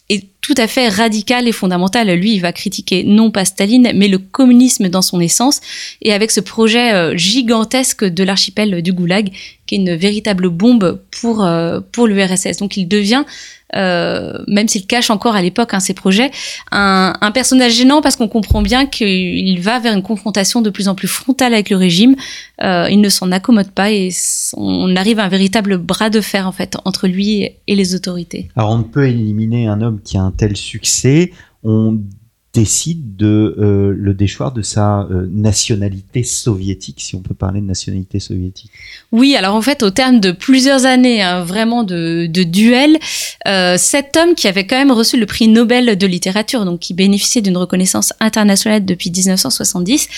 est 0.08 0.25
tout 0.40 0.54
à 0.56 0.66
fait 0.66 0.88
radical 0.88 1.46
et 1.46 1.52
fondamental. 1.52 2.08
Lui, 2.08 2.32
il 2.32 2.40
va 2.40 2.52
critiquer 2.52 3.04
non 3.04 3.30
pas 3.30 3.44
Staline, 3.44 3.92
mais 3.94 4.08
le 4.08 4.16
communisme 4.16 4.88
dans 4.88 5.02
son 5.02 5.20
essence, 5.20 5.60
et 6.00 6.14
avec 6.14 6.30
ce 6.30 6.40
projet 6.40 7.16
gigantesque 7.18 8.04
de 8.04 8.25
l'archipel 8.25 8.80
du 8.80 8.94
Goulag, 8.94 9.30
qui 9.66 9.75
est 9.75 9.78
une 9.78 9.94
véritable 9.94 10.49
bombe 10.49 11.02
pour, 11.10 11.46
pour 11.92 12.06
l'URSS. 12.06 12.56
Donc 12.56 12.78
il 12.78 12.88
devient 12.88 13.25
même 13.74 14.68
s'il 14.68 14.86
cache 14.86 15.10
encore 15.10 15.34
à 15.34 15.42
l'époque 15.42 15.74
hein, 15.74 15.80
ses 15.80 15.94
projets, 15.94 16.30
un, 16.72 17.14
un, 17.20 17.30
personnage 17.30 17.72
gênant 17.74 18.00
parce 18.00 18.16
qu'on 18.16 18.28
comprend 18.28 18.62
bien 18.62 18.86
qu'il 18.86 19.60
va 19.60 19.78
vers 19.78 19.94
une 19.94 20.02
confrontation 20.02 20.62
de 20.62 20.70
plus 20.70 20.88
en 20.88 20.94
plus 20.94 21.08
frontale 21.08 21.54
avec 21.54 21.70
le 21.70 21.76
régime. 21.76 22.16
Euh, 22.62 22.88
il 22.90 23.00
ne 23.00 23.08
s'en 23.08 23.32
accommode 23.32 23.70
pas 23.70 23.90
et 23.90 24.10
on 24.56 24.94
arrive 24.96 25.18
à 25.18 25.24
un 25.24 25.28
véritable 25.28 25.78
bras 25.78 26.10
de 26.10 26.20
fer 26.20 26.46
en 26.46 26.52
fait 26.52 26.76
entre 26.84 27.06
lui 27.06 27.48
et 27.66 27.74
les 27.74 27.94
autorités. 27.94 28.48
Alors 28.56 28.70
on 28.70 28.78
ne 28.78 28.82
peut 28.82 29.06
éliminer 29.06 29.66
un 29.66 29.80
homme 29.80 30.00
qui 30.02 30.16
a 30.16 30.22
un 30.22 30.32
tel 30.32 30.56
succès. 30.56 31.32
Décide 32.52 33.16
de 33.16 33.54
euh, 33.59 33.95
le 33.97 34.12
déchoir 34.12 34.50
de 34.50 34.62
sa 34.62 35.02
euh, 35.02 35.28
nationalité 35.30 36.25
soviétique, 36.25 37.00
si 37.00 37.14
on 37.14 37.21
peut 37.21 37.35
parler 37.35 37.61
de 37.61 37.66
nationalité 37.66 38.19
soviétique. 38.19 38.73
Oui, 39.12 39.37
alors 39.37 39.54
en 39.54 39.62
fait, 39.62 39.85
au 39.85 39.90
terme 39.90 40.19
de 40.19 40.33
plusieurs 40.33 40.85
années 40.85 41.23
hein, 41.23 41.45
vraiment 41.45 41.85
de, 41.85 42.26
de 42.26 42.42
duel, 42.42 42.99
euh, 43.47 43.76
cet 43.78 44.16
homme 44.16 44.35
qui 44.35 44.49
avait 44.49 44.66
quand 44.66 44.76
même 44.76 44.90
reçu 44.90 45.16
le 45.16 45.26
prix 45.26 45.47
Nobel 45.47 45.97
de 45.97 46.07
littérature, 46.09 46.64
donc 46.64 46.80
qui 46.80 46.92
bénéficiait 46.92 47.40
d'une 47.40 47.57
reconnaissance 47.57 48.12
internationale 48.19 48.85
depuis 48.85 49.12
1970, 49.12 50.09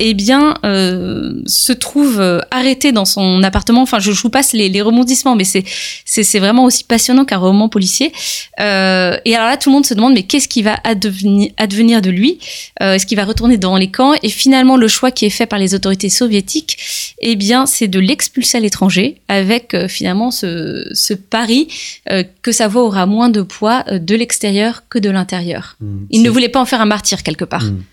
eh 0.00 0.14
bien, 0.14 0.54
se 0.62 1.72
trouve 1.72 2.20
arrêté 2.50 2.92
dans 2.92 3.04
son 3.04 3.42
appartement. 3.42 3.82
Enfin, 3.82 3.98
je, 3.98 4.10
vous 4.10 4.30
passe 4.30 4.52
les, 4.52 4.68
les 4.68 4.82
rebondissements, 4.82 5.36
mais 5.36 5.44
c'est 5.44 6.38
vraiment 6.38 6.64
aussi 6.64 6.84
passionnant 6.84 7.24
qu'un 7.24 7.38
roman 7.38 7.68
policier. 7.68 8.12
et 8.58 8.62
alors 8.62 9.48
là, 9.48 9.56
tout 9.56 9.70
le 9.70 9.74
monde 9.74 9.86
se 9.86 9.94
demande 9.94 10.14
mais 10.14 10.22
qu'est-ce 10.34 10.48
qui 10.48 10.62
va 10.62 10.80
advenir, 10.82 11.52
advenir 11.58 12.02
de 12.02 12.10
lui 12.10 12.40
euh, 12.82 12.94
Est-ce 12.94 13.06
qu'il 13.06 13.16
va 13.16 13.24
retourner 13.24 13.56
dans 13.56 13.76
les 13.76 13.92
camps 13.92 14.14
Et 14.24 14.28
finalement, 14.28 14.76
le 14.76 14.88
choix 14.88 15.12
qui 15.12 15.26
est 15.26 15.30
fait 15.30 15.46
par 15.46 15.60
les 15.60 15.76
autorités 15.76 16.08
soviétiques, 16.08 16.76
eh 17.20 17.36
bien, 17.36 17.66
c'est 17.66 17.86
de 17.86 18.00
l'expulser 18.00 18.58
à 18.58 18.60
l'étranger, 18.60 19.20
avec 19.28 19.74
euh, 19.74 19.86
finalement 19.86 20.32
ce, 20.32 21.14
pari 21.14 21.68
euh, 22.10 22.24
que 22.42 22.50
sa 22.50 22.66
voix 22.66 22.82
aura 22.82 23.06
moins 23.06 23.28
de 23.28 23.42
poids 23.42 23.84
de 23.84 24.16
l'extérieur 24.16 24.82
que 24.88 24.98
de 24.98 25.08
l'intérieur. 25.08 25.76
Mmh, 25.78 26.06
Il 26.10 26.22
ne 26.22 26.30
voulait 26.30 26.48
pas 26.48 26.60
en 26.60 26.64
faire 26.64 26.80
un 26.80 26.86
martyr 26.86 27.22
quelque 27.22 27.44
part. 27.44 27.66
Mmh. 27.66 27.84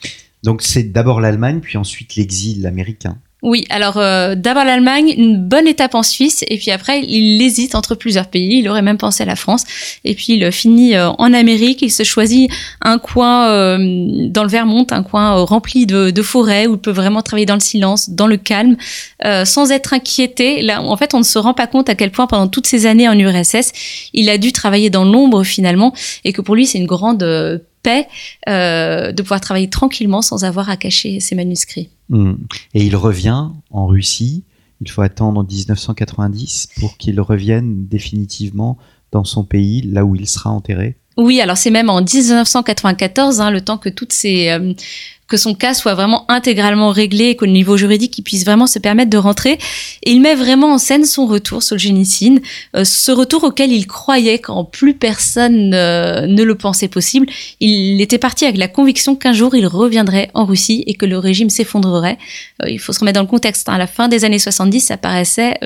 Donc 0.42 0.64
c'est 0.64 0.92
d'abord 0.92 1.22
l'Allemagne, 1.22 1.60
puis 1.62 1.78
ensuite 1.78 2.16
l'exil 2.16 2.66
américain. 2.66 3.20
Oui, 3.44 3.66
alors 3.72 3.98
euh, 3.98 4.36
d'abord 4.36 4.64
l'Allemagne, 4.64 5.16
une 5.18 5.36
bonne 5.36 5.68
étape 5.68 5.96
en 5.96 6.04
Suisse, 6.04 6.46
et 6.48 6.58
puis 6.60 6.70
après 6.70 7.02
il 7.02 7.42
hésite 7.42 7.74
entre 7.74 7.96
plusieurs 7.96 8.28
pays. 8.28 8.60
Il 8.60 8.70
aurait 8.70 8.84
même 8.84 9.00
pensé 9.00 9.24
à 9.24 9.26
la 9.26 9.36
France, 9.36 9.64
et 10.04 10.14
puis 10.14 10.34
il 10.34 10.52
finit 10.52 10.96
euh, 10.96 11.10
en 11.10 11.34
Amérique. 11.34 11.82
Il 11.82 11.90
se 11.90 12.04
choisit 12.04 12.52
un 12.82 13.00
coin 13.00 13.50
euh, 13.50 13.78
dans 14.30 14.44
le 14.44 14.50
Vermont, 14.50 14.86
un 14.92 15.02
coin 15.02 15.44
rempli 15.44 15.88
de, 15.88 16.12
de 16.12 16.22
forêts 16.22 16.68
où 16.68 16.74
il 16.74 16.80
peut 16.80 16.92
vraiment 16.92 17.24
travailler 17.24 17.48
dans 17.48 17.56
le 17.56 17.62
silence, 17.62 18.12
dans 18.12 18.28
le 18.28 18.38
calme, 18.38 18.78
sans 19.46 19.72
être 19.72 19.94
inquiété. 19.94 20.62
Là, 20.62 20.84
en 20.84 20.98
fait, 20.98 21.14
on 21.14 21.20
ne 21.20 21.24
se 21.24 21.40
rend 21.40 21.54
pas 21.54 21.68
compte 21.68 21.90
à 21.90 21.96
quel 21.96 22.12
point 22.12 22.28
pendant 22.28 22.48
toutes 22.48 22.68
ces 22.68 22.86
années 22.86 23.08
en 23.08 23.18
URSS, 23.18 23.72
il 24.14 24.30
a 24.30 24.38
dû 24.38 24.52
travailler 24.52 24.90
dans 24.90 25.04
l'ombre 25.04 25.44
finalement, 25.44 25.94
et 26.26 26.34
que 26.34 26.42
pour 26.42 26.56
lui 26.56 26.68
c'est 26.68 26.78
une 26.78 26.86
grande 26.86 27.24
paix 27.84 28.08
de 28.48 29.22
pouvoir 29.22 29.42
travailler 29.42 29.70
tranquillement 29.70 30.22
sans 30.22 30.44
avoir 30.44 30.70
à 30.70 30.78
cacher 30.78 31.20
ses 31.20 31.36
manuscrits. 31.36 31.90
Hmm. 32.10 32.34
Et 32.74 32.86
il 32.86 32.96
revient 32.96 33.50
en 33.70 33.88
Russie. 33.88 34.44
Il 34.82 34.90
faut 34.90 35.02
attendre 35.02 35.44
1990 35.44 36.70
pour 36.80 36.98
qu'il 36.98 37.22
revienne 37.22 37.88
définitivement 37.88 38.78
dans 39.12 39.24
son 39.24 39.44
pays, 39.44 39.82
là 39.82 40.06
où 40.06 40.16
il 40.16 40.28
sera 40.28 40.50
enterré. 40.50 40.98
Oui, 41.18 41.42
alors 41.42 41.58
c'est 41.58 41.72
même 41.72 41.90
en 41.90 42.02
1994, 42.02 43.42
hein, 43.42 43.52
le 43.52 43.62
temps 43.62 43.78
que 43.78 43.90
toutes 43.90 44.14
ces 44.14 44.50
euh, 44.50 44.74
que 45.32 45.38
son 45.38 45.56
cas 45.56 45.74
soit 45.74 45.94
vraiment 45.94 46.26
intégralement 46.28 46.90
réglé 46.90 47.30
et 47.30 47.36
qu'au 47.38 47.46
niveau 47.46 47.78
juridique, 47.78 48.18
il 48.18 48.22
puisse 48.22 48.44
vraiment 48.44 48.68
se 48.68 48.80
permettre 48.80 49.10
de 49.10 49.18
rentrer. 49.18 49.58
Et 50.04 50.12
il 50.12 50.20
met 50.20 50.36
vraiment 50.36 50.74
en 50.74 50.78
scène 50.78 51.06
son 51.06 51.26
retour, 51.26 51.64
Solzhenitsyn, 51.64 52.40
euh, 52.76 52.84
ce 52.84 53.14
retour 53.14 53.46
auquel 53.46 53.72
il 53.72 53.88
croyait 53.88 54.40
quand 54.40 54.66
plus 54.66 54.94
personne 54.94 55.74
euh, 55.74 56.28
ne 56.28 56.44
le 56.44 56.56
pensait 56.56 56.90
possible. 56.90 57.28
Il 57.62 58.02
était 58.02 58.18
parti 58.18 58.44
avec 58.44 58.58
la 58.58 58.68
conviction 58.68 59.16
qu'un 59.16 59.32
jour 59.32 59.56
il 59.56 59.66
reviendrait 59.68 60.30
en 60.34 60.44
Russie 60.44 60.84
et 60.86 60.96
que 60.96 61.06
le 61.06 61.18
régime 61.18 61.50
s'effondrerait. 61.50 62.18
Euh, 62.64 62.70
il 62.70 62.80
faut 62.80 62.92
se 62.92 63.00
remettre 63.00 63.16
dans 63.16 63.24
le 63.24 63.30
contexte. 63.30 63.70
Hein. 63.70 63.76
À 63.76 63.78
la 63.78 63.88
fin 63.88 64.10
des 64.10 64.26
années 64.26 64.38
70, 64.38 64.82
ça 64.82 64.98
paraissait 64.98 65.58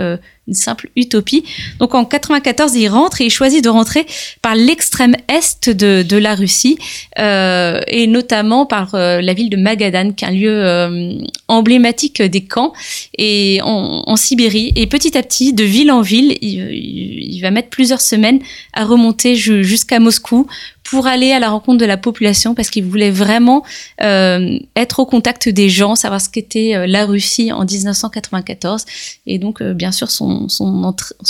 une 0.48 0.54
simple 0.54 0.90
utopie. 0.96 1.44
Donc 1.80 1.96
en 1.96 2.06
94, 2.06 2.76
il 2.76 2.88
rentre 2.88 3.22
et 3.22 3.26
il 3.26 3.30
choisit 3.30 3.64
de 3.64 3.70
rentrer 3.70 4.06
par 4.42 4.56
l'extrême 4.56 5.16
est 5.28 5.70
de, 5.70 6.04
de 6.04 6.18
la 6.18 6.36
Russie 6.36 6.78
euh, 7.20 7.82
et 7.88 8.08
notamment 8.08 8.66
par 8.66 8.94
euh, 8.94 9.22
la 9.22 9.34
ville 9.34 9.50
de 9.50 9.58
Magadan, 9.58 10.12
qui 10.14 10.26
est 10.26 10.28
un 10.28 10.32
lieu 10.32 10.64
euh, 10.64 11.18
emblématique 11.48 12.22
des 12.22 12.42
camps 12.42 12.74
et 13.18 13.60
en, 13.64 14.04
en, 14.06 14.16
Sibérie. 14.16 14.72
Et 14.76 14.88
petit 14.88 15.18
à 15.18 15.24
petit, 15.24 15.54
de 15.54 15.64
ville 15.64 15.92
en 15.92 16.02
ville, 16.02 16.38
il, 16.42 17.36
il 17.36 17.40
va 17.42 17.52
mettre 17.52 17.70
plusieurs 17.70 18.02
semaines 18.02 18.40
à 18.74 18.86
remonter 18.86 19.36
jusqu'à 19.36 20.00
Moscou 20.00 20.48
pour 20.86 21.08
aller 21.08 21.32
à 21.32 21.40
la 21.40 21.50
rencontre 21.50 21.80
de 21.80 21.86
la 21.86 21.98
population 21.98 22.54
parce 22.54 22.70
qu'il 22.70 22.86
voulait 22.86 23.12
vraiment 23.12 23.64
euh, 24.02 24.60
être 24.76 25.00
au 25.00 25.06
contact 25.06 25.50
des 25.50 25.68
gens, 25.68 25.96
savoir 25.96 26.22
ce 26.22 26.30
qu'était 26.30 26.76
euh, 26.76 26.88
la 26.88 27.06
Russie 27.06 27.52
en 27.52 27.66
1994. 27.66 28.86
Et 29.26 29.40
donc, 29.40 29.62
euh, 29.62 29.74
bien 29.74 29.92
sûr, 29.92 30.12
son, 30.12 30.48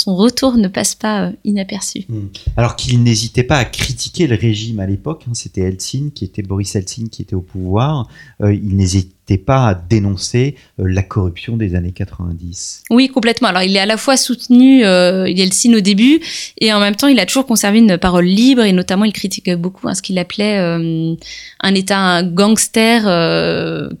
retour 0.06 0.56
ne 0.56 0.68
passe 0.68 0.94
pas 0.94 1.32
inaperçu. 1.44 2.04
Hmm. 2.08 2.26
Alors 2.56 2.76
qu'il 2.76 3.02
n'hésitait 3.02 3.42
pas 3.42 3.56
à 3.56 3.64
critiquer 3.64 4.26
le 4.26 4.36
régime 4.36 4.78
à 4.78 4.86
l'époque, 4.86 5.24
hein, 5.26 5.32
c'était 5.34 5.62
Eltsine 5.62 6.12
qui 6.12 6.24
était 6.24 6.42
Boris 6.42 6.76
Eltsine 6.76 7.08
qui 7.08 7.22
était 7.22 7.34
au 7.34 7.40
pouvoir. 7.40 8.08
il 8.40 8.76
n'hésitait 8.76 9.15
pas 9.36 9.68
à 9.68 9.74
dénoncer 9.74 10.54
euh, 10.78 10.84
la 10.86 11.02
corruption 11.02 11.56
des 11.56 11.74
années 11.74 11.92
90. 11.92 12.84
Oui, 12.90 13.08
complètement. 13.08 13.48
Alors, 13.48 13.62
il 13.62 13.76
est 13.76 13.80
à 13.80 13.86
la 13.86 13.96
fois 13.96 14.16
soutenu 14.16 14.84
euh, 14.84 15.28
Yeltsin 15.28 15.74
au 15.74 15.80
début, 15.80 16.20
et 16.60 16.72
en 16.72 16.78
même 16.78 16.94
temps, 16.94 17.08
il 17.08 17.18
a 17.18 17.26
toujours 17.26 17.46
conservé 17.46 17.78
une 17.78 17.98
parole 17.98 18.26
libre, 18.26 18.62
et 18.62 18.72
notamment, 18.72 19.04
il 19.04 19.12
critique 19.12 19.50
beaucoup 19.54 19.88
hein, 19.88 19.94
ce 19.94 20.02
qu'il 20.02 20.18
appelait 20.18 20.58
euh, 20.58 21.14
un 21.60 21.74
État 21.74 22.22
gangster 22.22 23.02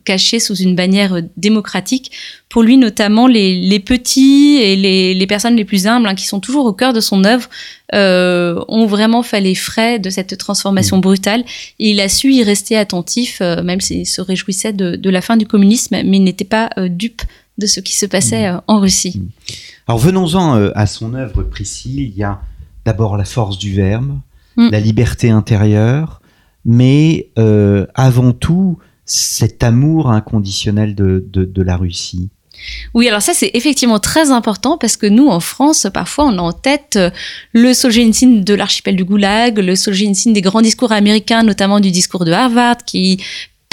caché 0.04 0.38
sous 0.38 0.54
une 0.54 0.76
bannière 0.76 1.20
démocratique. 1.36 2.12
Pour 2.48 2.62
lui, 2.62 2.76
notamment, 2.76 3.26
les, 3.26 3.60
les 3.60 3.80
petits 3.80 4.58
et 4.62 4.76
les, 4.76 5.14
les, 5.14 5.26
personnes 5.26 5.56
les 5.56 5.64
plus 5.64 5.88
humbles, 5.88 6.06
hein, 6.06 6.14
qui 6.14 6.26
sont 6.26 6.38
toujours 6.38 6.64
au 6.64 6.72
cœur 6.72 6.92
de 6.92 7.00
son 7.00 7.24
œuvre, 7.24 7.48
euh, 7.92 8.64
ont 8.68 8.86
vraiment 8.86 9.24
fait 9.24 9.40
les 9.40 9.56
frais 9.56 9.98
de 9.98 10.10
cette 10.10 10.38
transformation 10.38 10.98
mmh. 10.98 11.00
brutale. 11.00 11.44
Et 11.80 11.90
il 11.90 12.00
a 12.00 12.08
su 12.08 12.32
y 12.32 12.44
rester 12.44 12.76
attentif, 12.76 13.40
euh, 13.40 13.62
même 13.64 13.80
s'il 13.80 14.06
se 14.06 14.20
réjouissait 14.20 14.72
de, 14.72 14.94
de, 14.94 15.10
la 15.10 15.20
fin 15.20 15.36
du 15.36 15.46
communisme, 15.46 15.96
mais 16.04 16.16
il 16.18 16.22
n'était 16.22 16.44
pas 16.44 16.70
euh, 16.78 16.88
dupe 16.88 17.22
de 17.58 17.66
ce 17.66 17.80
qui 17.80 17.96
se 17.96 18.06
passait 18.06 18.52
mmh. 18.52 18.60
en 18.68 18.78
Russie. 18.78 19.18
Mmh. 19.18 19.28
Alors 19.88 19.98
venons-en 19.98 20.70
à 20.74 20.86
son 20.86 21.14
œuvre, 21.14 21.42
Priscille. 21.42 22.00
Il 22.00 22.16
y 22.16 22.22
a 22.22 22.40
d'abord 22.84 23.16
la 23.16 23.24
force 23.24 23.58
du 23.58 23.74
verbe, 23.74 24.18
la 24.56 24.80
liberté 24.80 25.30
intérieure, 25.30 26.22
mais 26.64 27.28
avant 27.94 28.32
tout 28.32 28.78
cet 29.04 29.62
amour 29.62 30.10
inconditionnel 30.10 30.96
de, 30.96 31.24
de, 31.28 31.44
de 31.44 31.62
la 31.62 31.76
Russie. 31.76 32.30
Oui, 32.94 33.08
alors 33.08 33.22
ça 33.22 33.32
c'est 33.34 33.50
effectivement 33.54 33.98
très 33.98 34.30
important 34.30 34.78
parce 34.78 34.96
que 34.96 35.06
nous 35.06 35.28
en 35.28 35.40
France, 35.40 35.86
parfois 35.92 36.26
on 36.26 36.38
a 36.38 36.42
en 36.42 36.52
tête 36.52 36.96
euh, 36.96 37.10
le 37.52 37.74
Solzhenitsyn 37.74 38.42
de 38.42 38.54
l'archipel 38.54 38.96
du 38.96 39.04
Goulag, 39.04 39.58
le 39.58 39.76
Solzhenitsyn 39.76 40.32
des 40.32 40.42
grands 40.42 40.62
discours 40.62 40.92
américains, 40.92 41.42
notamment 41.42 41.80
du 41.80 41.90
discours 41.90 42.24
de 42.24 42.32
Harvard, 42.32 42.78
qui 42.86 43.22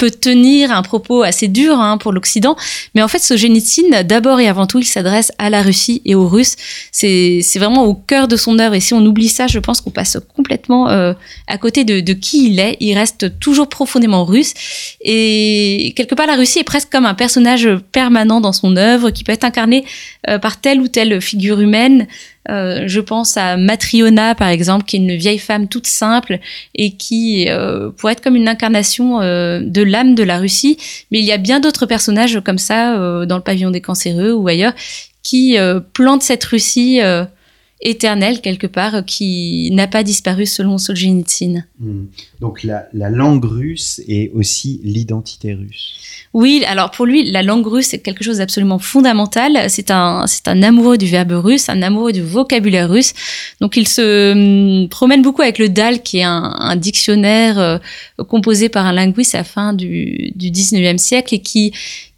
tenir 0.08 0.72
un 0.72 0.82
propos 0.82 1.22
assez 1.22 1.48
dur 1.48 1.78
hein, 1.78 1.98
pour 1.98 2.12
l'Occident, 2.12 2.56
mais 2.94 3.02
en 3.02 3.08
fait, 3.08 3.18
Solzhenitsyn, 3.18 4.02
d'abord 4.02 4.40
et 4.40 4.48
avant 4.48 4.66
tout, 4.66 4.78
il 4.78 4.84
s'adresse 4.84 5.32
à 5.38 5.50
la 5.50 5.62
Russie 5.62 6.02
et 6.04 6.14
aux 6.14 6.28
Russes. 6.28 6.56
C'est 6.92 7.42
vraiment 7.56 7.84
au 7.84 7.94
cœur 7.94 8.28
de 8.28 8.36
son 8.36 8.58
œuvre, 8.58 8.74
et 8.74 8.80
si 8.80 8.94
on 8.94 9.04
oublie 9.04 9.28
ça, 9.28 9.46
je 9.46 9.58
pense 9.58 9.80
qu'on 9.80 9.90
passe 9.90 10.18
complètement 10.34 10.88
euh, 10.88 11.12
à 11.46 11.58
côté 11.58 11.84
de, 11.84 12.00
de, 12.00 12.12
qui 12.12 12.48
il 12.48 12.60
est. 12.60 12.76
Il 12.80 12.94
reste 12.96 13.38
toujours 13.38 13.68
profondément 13.68 14.24
russe, 14.24 14.54
et 15.00 15.92
quelque 15.96 16.14
part, 16.14 16.26
la 16.26 16.36
Russie 16.36 16.58
est 16.60 16.64
presque 16.64 16.90
comme 16.90 17.06
un 17.06 17.14
personnage 17.14 17.68
permanent 17.92 18.40
dans 18.40 18.52
son 18.52 18.76
œuvre, 18.76 19.10
qui 19.10 19.24
peut 19.24 19.32
être 19.32 19.44
incarné 19.44 19.84
euh, 20.28 20.38
par 20.38 20.60
telle 20.60 20.80
ou 20.80 20.88
telle 20.88 21.20
figure 21.20 21.60
humaine. 21.60 22.06
Euh, 22.50 22.84
je 22.86 23.00
pense 23.00 23.36
à 23.36 23.56
Matriona, 23.56 24.34
par 24.34 24.48
exemple, 24.48 24.84
qui 24.84 24.96
est 24.96 24.98
une 24.98 25.14
vieille 25.14 25.38
femme 25.38 25.68
toute 25.68 25.86
simple 25.86 26.38
et 26.74 26.92
qui 26.92 27.46
euh, 27.48 27.90
pourrait 27.90 28.12
être 28.12 28.20
comme 28.20 28.36
une 28.36 28.48
incarnation 28.48 29.20
euh, 29.20 29.60
de 29.62 29.82
l'âme 29.82 30.14
de 30.14 30.22
la 30.22 30.38
Russie. 30.38 30.78
Mais 31.10 31.20
il 31.20 31.24
y 31.24 31.32
a 31.32 31.38
bien 31.38 31.60
d'autres 31.60 31.86
personnages 31.86 32.40
comme 32.44 32.58
ça, 32.58 32.94
dans 33.26 33.36
le 33.36 33.42
pavillon 33.42 33.70
des 33.70 33.80
cancéreux 33.80 34.32
ou 34.32 34.46
ailleurs, 34.48 34.74
qui 35.22 35.56
plantent 35.94 36.22
cette 36.22 36.44
Russie 36.44 37.00
éternelle 37.80 38.40
quelque 38.40 38.66
part 38.66 39.04
qui 39.04 39.70
n'a 39.72 39.86
pas 39.86 40.02
disparu 40.02 40.46
selon 40.46 40.78
Solzhenitsyn. 40.78 41.64
Hmm. 41.78 42.04
Donc 42.40 42.62
la, 42.62 42.88
langue 42.92 43.44
russe 43.44 44.00
est 44.08 44.30
aussi 44.32 44.80
l'identité 44.84 45.54
russe. 45.54 46.00
Oui, 46.32 46.64
alors 46.66 46.90
pour 46.90 47.06
lui, 47.06 47.30
la 47.30 47.42
langue 47.42 47.66
russe 47.66 47.94
est 47.94 47.98
quelque 47.98 48.24
chose 48.24 48.38
d'absolument 48.38 48.78
fondamental. 48.78 49.68
C'est 49.68 49.90
un, 49.90 50.26
c'est 50.26 50.48
un 50.48 50.62
amoureux 50.62 50.98
du 50.98 51.06
verbe 51.06 51.32
russe, 51.32 51.68
un 51.68 51.82
amoureux 51.82 52.12
du 52.12 52.22
vocabulaire 52.22 52.88
russe. 52.88 53.12
Donc 53.60 53.76
il 53.76 53.86
se 53.86 54.32
hum, 54.32 54.88
promène 54.88 55.22
beaucoup 55.22 55.42
avec 55.42 55.58
le 55.58 55.68
DAL, 55.68 56.02
qui 56.02 56.18
est 56.18 56.24
un, 56.24 56.76
dictionnaire 56.76 57.58
euh, 57.58 57.78
composé 58.28 58.68
par 58.68 58.86
un 58.86 58.92
linguiste 58.92 59.34
à 59.34 59.38
la 59.38 59.44
fin 59.44 59.72
du, 59.74 60.32
du 60.34 60.50
19e 60.50 60.98
siècle 60.98 61.34
et 61.34 61.40
qui 61.40 61.72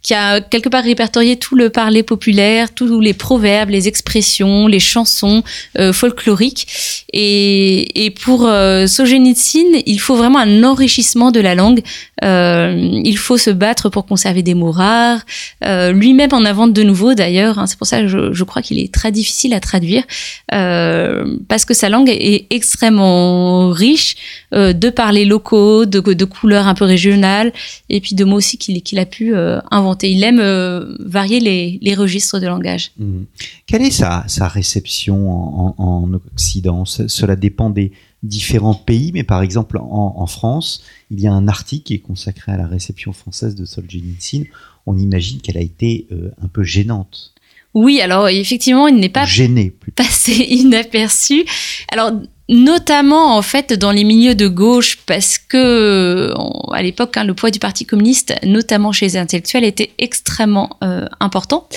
qui 0.07 0.13
a 0.13 0.39
quelque 0.39 0.69
part 0.69 0.85
répertorié 0.85 1.35
tout 1.35 1.55
le 1.55 1.69
parler 1.69 2.01
populaire, 2.01 2.73
tous 2.73 3.01
les 3.01 3.13
proverbes, 3.13 3.71
les 3.71 3.89
expressions, 3.89 4.65
les 4.67 4.79
chansons 4.79 5.43
euh, 5.77 5.91
folkloriques. 5.91 6.65
Et, 7.11 8.05
et 8.05 8.09
pour 8.11 8.47
euh, 8.47 8.85
il 8.87 9.99
faut 9.99 10.15
vraiment 10.15 10.39
un 10.39 10.63
enrichissement 10.63 11.31
de 11.31 11.41
la 11.41 11.55
langue. 11.55 11.81
Euh, 12.23 13.01
il 13.03 13.17
faut 13.17 13.37
se 13.37 13.49
battre 13.49 13.89
pour 13.89 14.05
conserver 14.05 14.43
des 14.43 14.53
mots 14.53 14.71
rares. 14.71 15.19
Euh, 15.65 15.91
Lui-même 15.91 16.31
en 16.31 16.45
invente 16.45 16.71
de 16.71 16.83
nouveaux 16.83 17.13
d'ailleurs. 17.13 17.59
Hein, 17.59 17.67
c'est 17.67 17.77
pour 17.77 17.87
ça 17.87 17.99
que 17.99 18.07
je, 18.07 18.43
crois 18.45 18.61
qu'il 18.61 18.79
est 18.79 18.93
très 18.93 19.11
difficile 19.11 19.53
à 19.53 19.59
traduire 19.59 20.03
parce 20.49 21.65
que 21.65 21.73
sa 21.73 21.89
langue 21.89 22.09
est 22.09 22.47
extrêmement 22.49 23.71
riche 23.71 24.15
euh, 24.53 24.73
de 24.73 24.89
parler 24.89 25.25
locaux, 25.25 25.85
de, 25.85 25.99
de 25.99 26.25
couleurs 26.25 26.67
un 26.67 26.73
peu 26.73 26.85
régionales 26.85 27.51
et 27.89 28.01
puis 28.01 28.15
de 28.15 28.23
mots 28.23 28.37
aussi 28.37 28.57
qu'il 28.57 28.99
a 28.99 29.05
pu 29.05 29.33
inventer 29.71 29.97
il 30.05 30.23
aime 30.23 30.39
euh, 30.39 30.95
varier 30.99 31.39
les, 31.39 31.95
registres 31.95 32.39
de 32.39 32.47
langage. 32.47 32.91
Mmh. 32.97 33.23
Quelle 33.65 33.81
est 33.81 33.91
sa, 33.91 34.47
réception 34.47 35.79
en, 35.79 36.13
Occident? 36.13 36.85
Cela 36.85 37.35
dépend 37.35 37.69
des 37.69 37.91
différents 38.23 38.75
pays, 38.75 39.11
mais 39.13 39.23
par 39.23 39.41
exemple 39.41 39.77
en, 39.79 40.27
France, 40.27 40.83
il 41.11 41.19
y 41.19 41.27
a 41.27 41.33
un 41.33 41.47
article 41.47 41.83
qui 41.83 41.93
est 41.95 41.99
consacré 41.99 42.51
à 42.51 42.57
la 42.57 42.67
réception 42.67 43.13
française 43.13 43.55
de 43.55 43.65
Solzhenitsyn. 43.65 44.43
On 44.85 44.97
imagine 44.97 45.39
qu'elle 45.41 45.57
a 45.57 45.61
été 45.61 46.07
euh, 46.11 46.31
un 46.41 46.47
peu 46.47 46.63
gênante. 46.63 47.33
Oui, 47.73 48.01
alors 48.01 48.27
effectivement, 48.29 48.87
il 48.87 48.95
n'est 48.95 49.09
pas 49.09 49.25
gêné, 49.25 49.73
passé 49.95 50.33
inaperçu. 50.33 51.45
Alors 51.91 52.11
notamment 52.49 53.35
en 53.35 53.41
fait 53.41 53.73
dans 53.73 53.91
les 53.91 54.03
milieux 54.03 54.35
de 54.35 54.47
gauche 54.47 54.99
parce 55.05 55.37
que 55.37 56.33
à 56.73 56.81
l'époque 56.81 57.17
hein, 57.17 57.25
le 57.25 57.33
poids 57.33 57.51
du 57.51 57.59
parti 57.59 57.85
communiste 57.85 58.33
notamment 58.43 58.91
chez 58.91 59.07
les 59.07 59.17
intellectuels 59.17 59.65
était 59.65 59.91
extrêmement 59.97 60.77
euh, 60.83 61.05
important. 61.19 61.67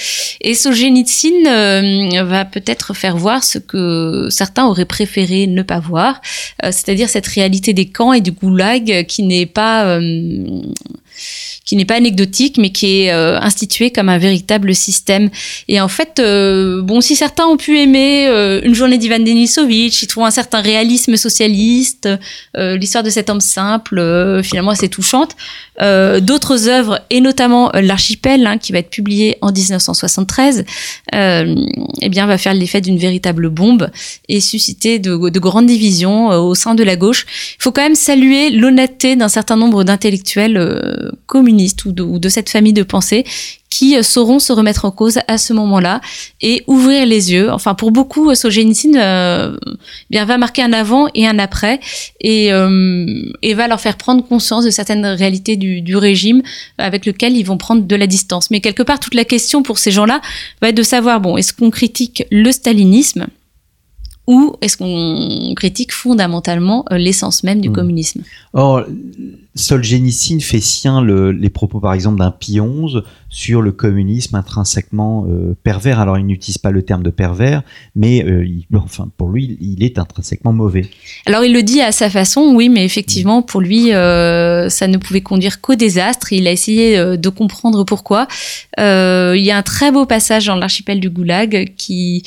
Et 0.40 0.54
Solzhenitsyn 0.54 1.46
euh, 1.46 2.22
va 2.22 2.44
peut-être 2.44 2.94
faire 2.94 3.16
voir 3.16 3.42
ce 3.42 3.58
que 3.58 4.28
certains 4.30 4.66
auraient 4.66 4.84
préféré 4.84 5.46
ne 5.46 5.62
pas 5.62 5.80
voir 5.80 6.20
euh, 6.64 6.70
c'est-à-dire 6.70 7.08
cette 7.08 7.26
réalité 7.26 7.72
des 7.72 7.88
camps 7.90 8.12
et 8.12 8.20
du 8.20 8.32
goulag 8.32 9.06
qui 9.06 9.24
n'est 9.24 9.46
pas 9.46 9.98
qui 11.64 11.76
n'est 11.76 11.84
pas 11.84 11.96
anecdotique, 11.96 12.56
mais 12.58 12.70
qui 12.70 13.02
est 13.02 13.12
euh, 13.12 13.38
institué 13.40 13.90
comme 13.90 14.08
un 14.08 14.18
véritable 14.18 14.74
système. 14.74 15.30
Et 15.68 15.80
en 15.80 15.88
fait, 15.88 16.18
euh, 16.18 16.82
bon, 16.82 17.00
si 17.00 17.16
certains 17.16 17.46
ont 17.46 17.56
pu 17.56 17.78
aimer 17.78 18.26
euh, 18.28 18.60
une 18.64 18.74
journée 18.74 18.98
d'Ivan 18.98 19.18
Denisovitch, 19.18 20.02
ils 20.02 20.06
trouvent 20.06 20.24
un 20.24 20.30
certain 20.30 20.62
réalisme 20.62 21.16
socialiste, 21.16 22.08
l'histoire 22.56 23.04
de 23.04 23.10
cet 23.10 23.30
homme 23.30 23.40
simple, 23.40 24.40
finalement 24.42 24.72
assez 24.72 24.88
touchante. 24.88 25.36
D'autres 25.78 26.68
œuvres, 26.68 27.00
et 27.10 27.20
notamment 27.20 27.70
l'archipel, 27.74 28.46
hein, 28.46 28.58
qui 28.58 28.72
va 28.72 28.78
être 28.78 28.90
publié 28.90 29.38
en 29.40 29.52
1973, 29.52 30.64
eh 31.12 32.08
bien, 32.08 32.26
va 32.26 32.38
faire 32.38 32.54
l'effet 32.54 32.80
d'une 32.80 32.98
véritable 32.98 33.48
bombe 33.48 33.90
et 34.28 34.40
susciter 34.40 34.98
de, 34.98 35.28
de 35.28 35.38
grandes 35.38 35.66
divisions 35.66 36.28
au 36.28 36.54
sein 36.54 36.74
de 36.74 36.82
la 36.82 36.96
gauche. 36.96 37.26
Il 37.58 37.62
faut 37.62 37.72
quand 37.72 37.82
même 37.82 37.94
saluer 37.94 38.50
l'honnêteté 38.50 39.16
d'un 39.16 39.28
certain 39.28 39.56
nombre 39.56 39.84
d'intellectuels 39.84 41.12
communistes 41.50 41.84
ou 41.84 41.92
de, 41.92 42.28
cette 42.28 42.48
famille 42.48 42.72
de 42.72 42.82
pensée 42.82 43.24
qui 43.70 43.96
euh, 43.96 44.02
sauront 44.02 44.38
se 44.38 44.52
remettre 44.52 44.84
en 44.84 44.90
cause 44.90 45.18
à 45.26 45.38
ce 45.38 45.52
moment-là 45.52 46.00
et 46.40 46.62
ouvrir 46.66 47.06
les 47.06 47.32
yeux. 47.32 47.50
Enfin, 47.50 47.74
pour 47.74 47.90
beaucoup, 47.90 48.30
euh, 48.30 48.34
Solzhenitsyn 48.34 48.94
euh, 48.96 49.56
bien 50.10 50.24
va 50.24 50.38
marquer 50.38 50.62
un 50.62 50.72
avant 50.72 51.08
et 51.14 51.26
un 51.26 51.38
après 51.38 51.80
et, 52.20 52.50
et 53.42 53.54
va 53.54 53.68
leur 53.68 53.80
faire 53.80 53.96
prendre 53.96 54.26
conscience 54.26 54.64
de 54.64 54.70
certaines 54.70 55.06
réalités 55.06 55.56
du, 55.56 55.80
du, 55.82 55.96
régime 55.96 56.42
avec 56.78 57.06
lequel 57.06 57.36
ils 57.36 57.44
vont 57.44 57.56
prendre 57.56 57.82
de 57.82 57.96
la 57.96 58.06
distance. 58.06 58.50
Mais 58.50 58.60
quelque 58.60 58.82
part, 58.82 59.00
toute 59.00 59.14
la 59.14 59.24
question 59.24 59.62
pour 59.62 59.78
ces 59.78 59.90
gens-là 59.90 60.20
va 60.60 60.68
être 60.68 60.76
de 60.76 60.82
savoir 60.82 61.20
bon, 61.20 61.36
est-ce 61.36 61.52
qu'on 61.52 61.70
critique 61.70 62.24
le 62.30 62.52
stalinisme 62.52 63.26
ou 64.26 64.54
est-ce 64.60 64.76
qu'on 64.76 65.54
critique 65.56 65.92
fondamentalement 65.92 66.84
euh, 66.92 66.98
l'essence 66.98 67.42
même 67.42 67.60
du 67.60 67.68
hmm. 67.68 67.72
communisme? 67.72 68.22
Or, 68.52 68.84
Solzhenitsyn 69.56 70.38
fait 70.40 70.60
sien 70.60 71.04
les 71.04 71.50
propos, 71.50 71.80
par 71.80 71.94
exemple, 71.94 72.18
d'un 72.18 72.30
Pionze 72.30 73.02
sur 73.28 73.60
le 73.62 73.72
communisme 73.72 74.36
intrinsèquement 74.36 75.26
euh, 75.28 75.56
pervers. 75.64 75.98
Alors, 75.98 76.18
il 76.18 76.26
n'utilise 76.26 76.58
pas 76.58 76.70
le 76.70 76.82
terme 76.82 77.02
de 77.02 77.10
pervers, 77.10 77.62
mais 77.96 78.24
euh, 78.24 78.46
enfin, 78.76 79.08
pour 79.16 79.30
lui, 79.30 79.58
il 79.60 79.82
est 79.82 79.98
intrinsèquement 79.98 80.52
mauvais. 80.52 80.86
Alors, 81.26 81.44
il 81.44 81.52
le 81.52 81.62
dit 81.62 81.80
à 81.80 81.90
sa 81.90 82.08
façon, 82.08 82.52
oui, 82.54 82.68
mais 82.68 82.84
effectivement, 82.84 83.42
pour 83.42 83.60
lui, 83.60 83.88
ça 83.88 84.86
ne 84.86 84.96
pouvait 84.96 85.22
conduire 85.22 85.60
qu'au 85.60 85.74
désastre. 85.74 86.32
Il 86.32 86.46
a 86.46 86.52
essayé 86.52 87.16
de 87.16 87.28
comprendre 87.28 87.82
pourquoi. 87.84 88.28
il 88.78 89.42
y 89.42 89.50
a 89.50 89.56
un 89.56 89.62
très 89.62 89.90
beau 89.90 90.06
passage 90.06 90.46
dans 90.46 90.56
l'archipel 90.56 91.00
du 91.00 91.10
Goulag 91.10 91.74
qui 91.76 92.22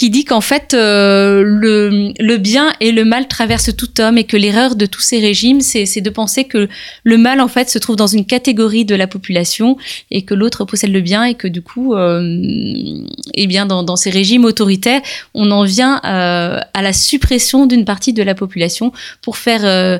qui 0.00 0.08
dit 0.08 0.24
qu'en 0.24 0.40
fait 0.40 0.72
euh, 0.72 1.42
le, 1.44 2.14
le, 2.18 2.36
bien 2.38 2.72
et 2.80 2.90
le 2.90 3.04
mal 3.04 3.28
traversent 3.28 3.76
tout 3.76 4.00
homme 4.00 4.16
et 4.16 4.24
que 4.24 4.38
l'erreur 4.38 4.74
de 4.74 4.86
tous 4.86 5.02
ces 5.02 5.20
régimes, 5.20 5.60
c'est 5.60 6.00
de 6.00 6.08
penser 6.08 6.44
que 6.44 6.70
le 7.04 7.18
mal 7.18 7.38
en 7.38 7.48
fait 7.48 7.68
se 7.68 7.78
trouve 7.78 7.96
dans 7.96 8.06
une 8.06 8.24
catégorie 8.24 8.86
de 8.86 8.94
la 8.94 9.06
population 9.06 9.76
et 10.10 10.22
que 10.22 10.32
l'autre 10.32 10.64
possède 10.64 10.90
le 10.90 11.02
bien 11.02 11.24
et 11.24 11.34
que 11.34 11.46
du 11.46 11.60
coup, 11.60 11.92
euh, 11.92 12.34
eh 13.34 13.46
bien 13.46 13.66
dans, 13.66 13.82
dans, 13.82 13.96
ces 13.96 14.08
régimes 14.08 14.46
autoritaires, 14.46 15.02
on 15.34 15.50
en 15.50 15.64
vient 15.64 16.00
euh, 16.06 16.60
à 16.72 16.80
la 16.80 16.94
suppression 16.94 17.66
d'une 17.66 17.84
partie 17.84 18.14
de 18.14 18.22
la 18.22 18.34
population 18.34 18.94
pour 19.20 19.36
faire 19.36 19.66
euh, 19.66 19.98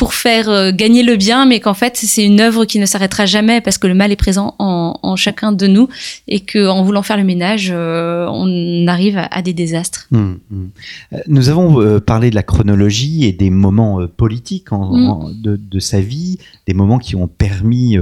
pour 0.00 0.14
faire 0.14 0.48
euh, 0.48 0.72
gagner 0.72 1.02
le 1.02 1.16
bien, 1.16 1.44
mais 1.44 1.60
qu'en 1.60 1.74
fait 1.74 1.98
c'est 1.98 2.24
une 2.24 2.40
œuvre 2.40 2.64
qui 2.64 2.78
ne 2.78 2.86
s'arrêtera 2.86 3.26
jamais 3.26 3.60
parce 3.60 3.76
que 3.76 3.86
le 3.86 3.94
mal 3.94 4.10
est 4.10 4.16
présent 4.16 4.54
en, 4.58 4.98
en 5.02 5.14
chacun 5.14 5.52
de 5.52 5.66
nous 5.66 5.88
et 6.26 6.40
que 6.40 6.66
en 6.66 6.82
voulant 6.82 7.02
faire 7.02 7.18
le 7.18 7.24
ménage, 7.24 7.70
on 7.70 8.86
arrive 8.86 9.20
à 9.30 9.42
des 9.42 9.52
désastres. 9.52 10.08
Hum, 10.12 10.38
hum. 10.50 10.70
Euh, 11.12 11.18
nous 11.26 11.48
avons 11.48 11.80
euh, 11.80 12.00
parlé 12.00 12.30
de 12.30 12.34
la 12.34 12.42
chronologie 12.42 13.24
et 13.24 13.32
des 13.32 13.50
moments 13.50 14.00
euh, 14.00 14.06
politiques 14.06 14.72
hum. 14.72 15.32
de, 15.38 15.78
sa 15.78 16.00
vie, 16.00 16.38
des 16.66 16.74
moments 16.74 16.98
qui 16.98 17.16
ont 17.16 17.28
permis 17.28 17.96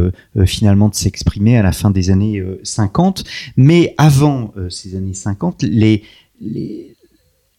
finalement 0.47 0.89
de 0.89 0.95
s'exprimer 0.95 1.57
à 1.57 1.63
la 1.63 1.73
fin 1.73 1.91
des 1.91 2.11
années 2.11 2.43
50. 2.63 3.25
Mais 3.57 3.95
avant 3.99 4.53
ces 4.69 4.97
années 4.97 5.15
50, 5.15 5.63
les, 5.63 6.03
les 6.41 6.97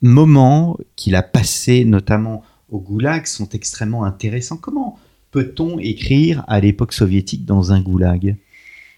moments 0.02 0.78
qu'il 0.96 1.16
a 1.16 1.24
passés, 1.24 1.86
notamment 1.86 2.44
au 2.72 2.80
goulag, 2.80 3.26
sont 3.26 3.50
extrêmement 3.50 4.04
intéressants. 4.04 4.58
Comment 4.58 4.98
peut-on 5.32 5.80
écrire 5.80 6.44
à 6.48 6.60
l'époque 6.60 6.94
soviétique 6.94 7.46
dans 7.46 7.72
un 7.72 7.82
goulag? 7.82 8.36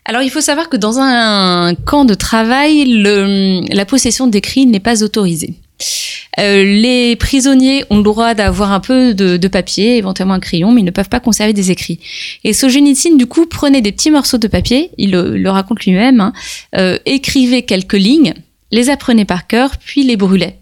Alors 0.05 0.21
il 0.21 0.29
faut 0.29 0.41
savoir 0.41 0.69
que 0.69 0.77
dans 0.77 0.99
un 0.99 1.75
camp 1.75 2.05
de 2.05 2.13
travail, 2.13 3.03
la 3.69 3.85
possession 3.85 4.27
d'écrits 4.27 4.65
n'est 4.65 4.79
pas 4.79 5.03
autorisée. 5.03 5.55
Euh, 6.39 6.63
les 6.63 7.15
prisonniers 7.17 7.83
ont 7.89 7.97
le 7.97 8.03
droit 8.03 8.33
d'avoir 8.33 8.71
un 8.71 8.79
peu 8.79 9.13
de, 9.13 9.47
papier, 9.47 9.97
éventuellement 9.97 10.35
un 10.35 10.39
crayon, 10.39 10.71
mais 10.71 10.81
ils 10.81 10.85
ne 10.85 10.91
peuvent 10.91 11.09
pas 11.09 11.19
conserver 11.19 11.53
des 11.53 11.71
écrits. 11.71 11.99
Et 12.43 12.53
Solzhenitsyn, 12.53 13.17
du 13.17 13.25
coup, 13.25 13.45
prenait 13.45 13.81
des 13.81 13.91
petits 13.91 14.11
morceaux 14.11 14.37
de 14.37 14.47
papier, 14.47 14.91
il 14.97 15.11
le, 15.11 15.49
raconte 15.49 15.83
lui-même, 15.83 16.21
hein, 16.21 16.33
euh, 16.77 16.97
écrivait 17.05 17.63
quelques 17.63 17.93
lignes, 17.93 18.33
les 18.71 18.89
apprenait 18.89 19.25
par 19.25 19.47
cœur, 19.47 19.77
puis 19.77 20.03
les 20.03 20.15
brûlait. 20.15 20.60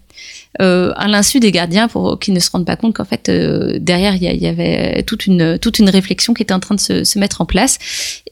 À 0.58 1.08
l'insu 1.08 1.40
des 1.40 1.52
gardiens 1.52 1.88
pour 1.88 2.18
qu'ils 2.18 2.34
ne 2.34 2.40
se 2.40 2.50
rendent 2.50 2.66
pas 2.66 2.76
compte 2.76 2.94
qu'en 2.94 3.04
fait 3.04 3.30
derrière 3.30 4.16
il 4.16 4.22
y, 4.22 4.46
avait 4.46 5.02
toute 5.04 5.26
une 5.26 5.58
toute 5.58 5.78
une 5.78 5.88
réflexion 5.88 6.34
qui 6.34 6.42
était 6.42 6.52
en 6.52 6.60
train 6.60 6.74
de 6.74 6.80
se, 6.80 7.04
se 7.04 7.18
mettre 7.18 7.40
en 7.40 7.46
place. 7.46 7.78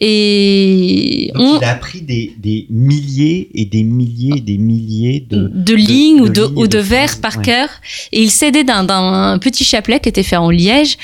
Et 0.01 1.31
Donc, 1.35 1.61
il 1.61 1.65
a 1.65 1.71
appris 1.71 2.03
des, 2.03 2.35
des, 2.39 2.67
milliers 2.71 3.49
et 3.55 3.65
des 3.65 3.83
milliers 3.83 4.35
et 4.37 4.41
des 4.41 4.59
milliers 4.59 5.27
de, 5.29 5.51
de 5.53 5.75
lignes 5.75 6.21
ou 6.21 6.29
de, 6.29 6.43
ou 6.43 6.67
de, 6.67 6.79
vers 6.79 7.21
par 7.21 7.41
cœur. 7.41 7.69
Et 8.13 8.21
il 8.23 8.31
s'aidait 8.31 8.65
d'un 8.65 9.39
petit 9.39 9.65
chapelet 9.65 10.01
qui 10.01 10.09
était 10.09 10.23
fait 10.23 10.37
en 10.37 10.51
liège 10.51 10.97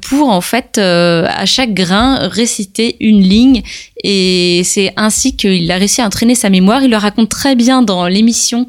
pour 0.00 0.30
en 0.30 0.40
fait 0.40 0.78
à 0.78 1.46
chaque 1.46 1.74
grain 1.74 2.28
réciter 2.28 2.96
une 3.00 3.20
ligne 3.20 3.62
et 4.04 4.62
c'est 4.64 4.92
ainsi 4.96 5.36
qu'il 5.36 5.70
a 5.70 5.76
réussi 5.76 6.00
à 6.00 6.06
entraîner 6.06 6.34
sa 6.34 6.50
mémoire. 6.50 6.82
Il 6.82 6.90
le 6.90 6.96
raconte 6.96 7.28
très 7.28 7.54
bien 7.54 7.82
dans 7.82 8.08
l'émission 8.08 8.66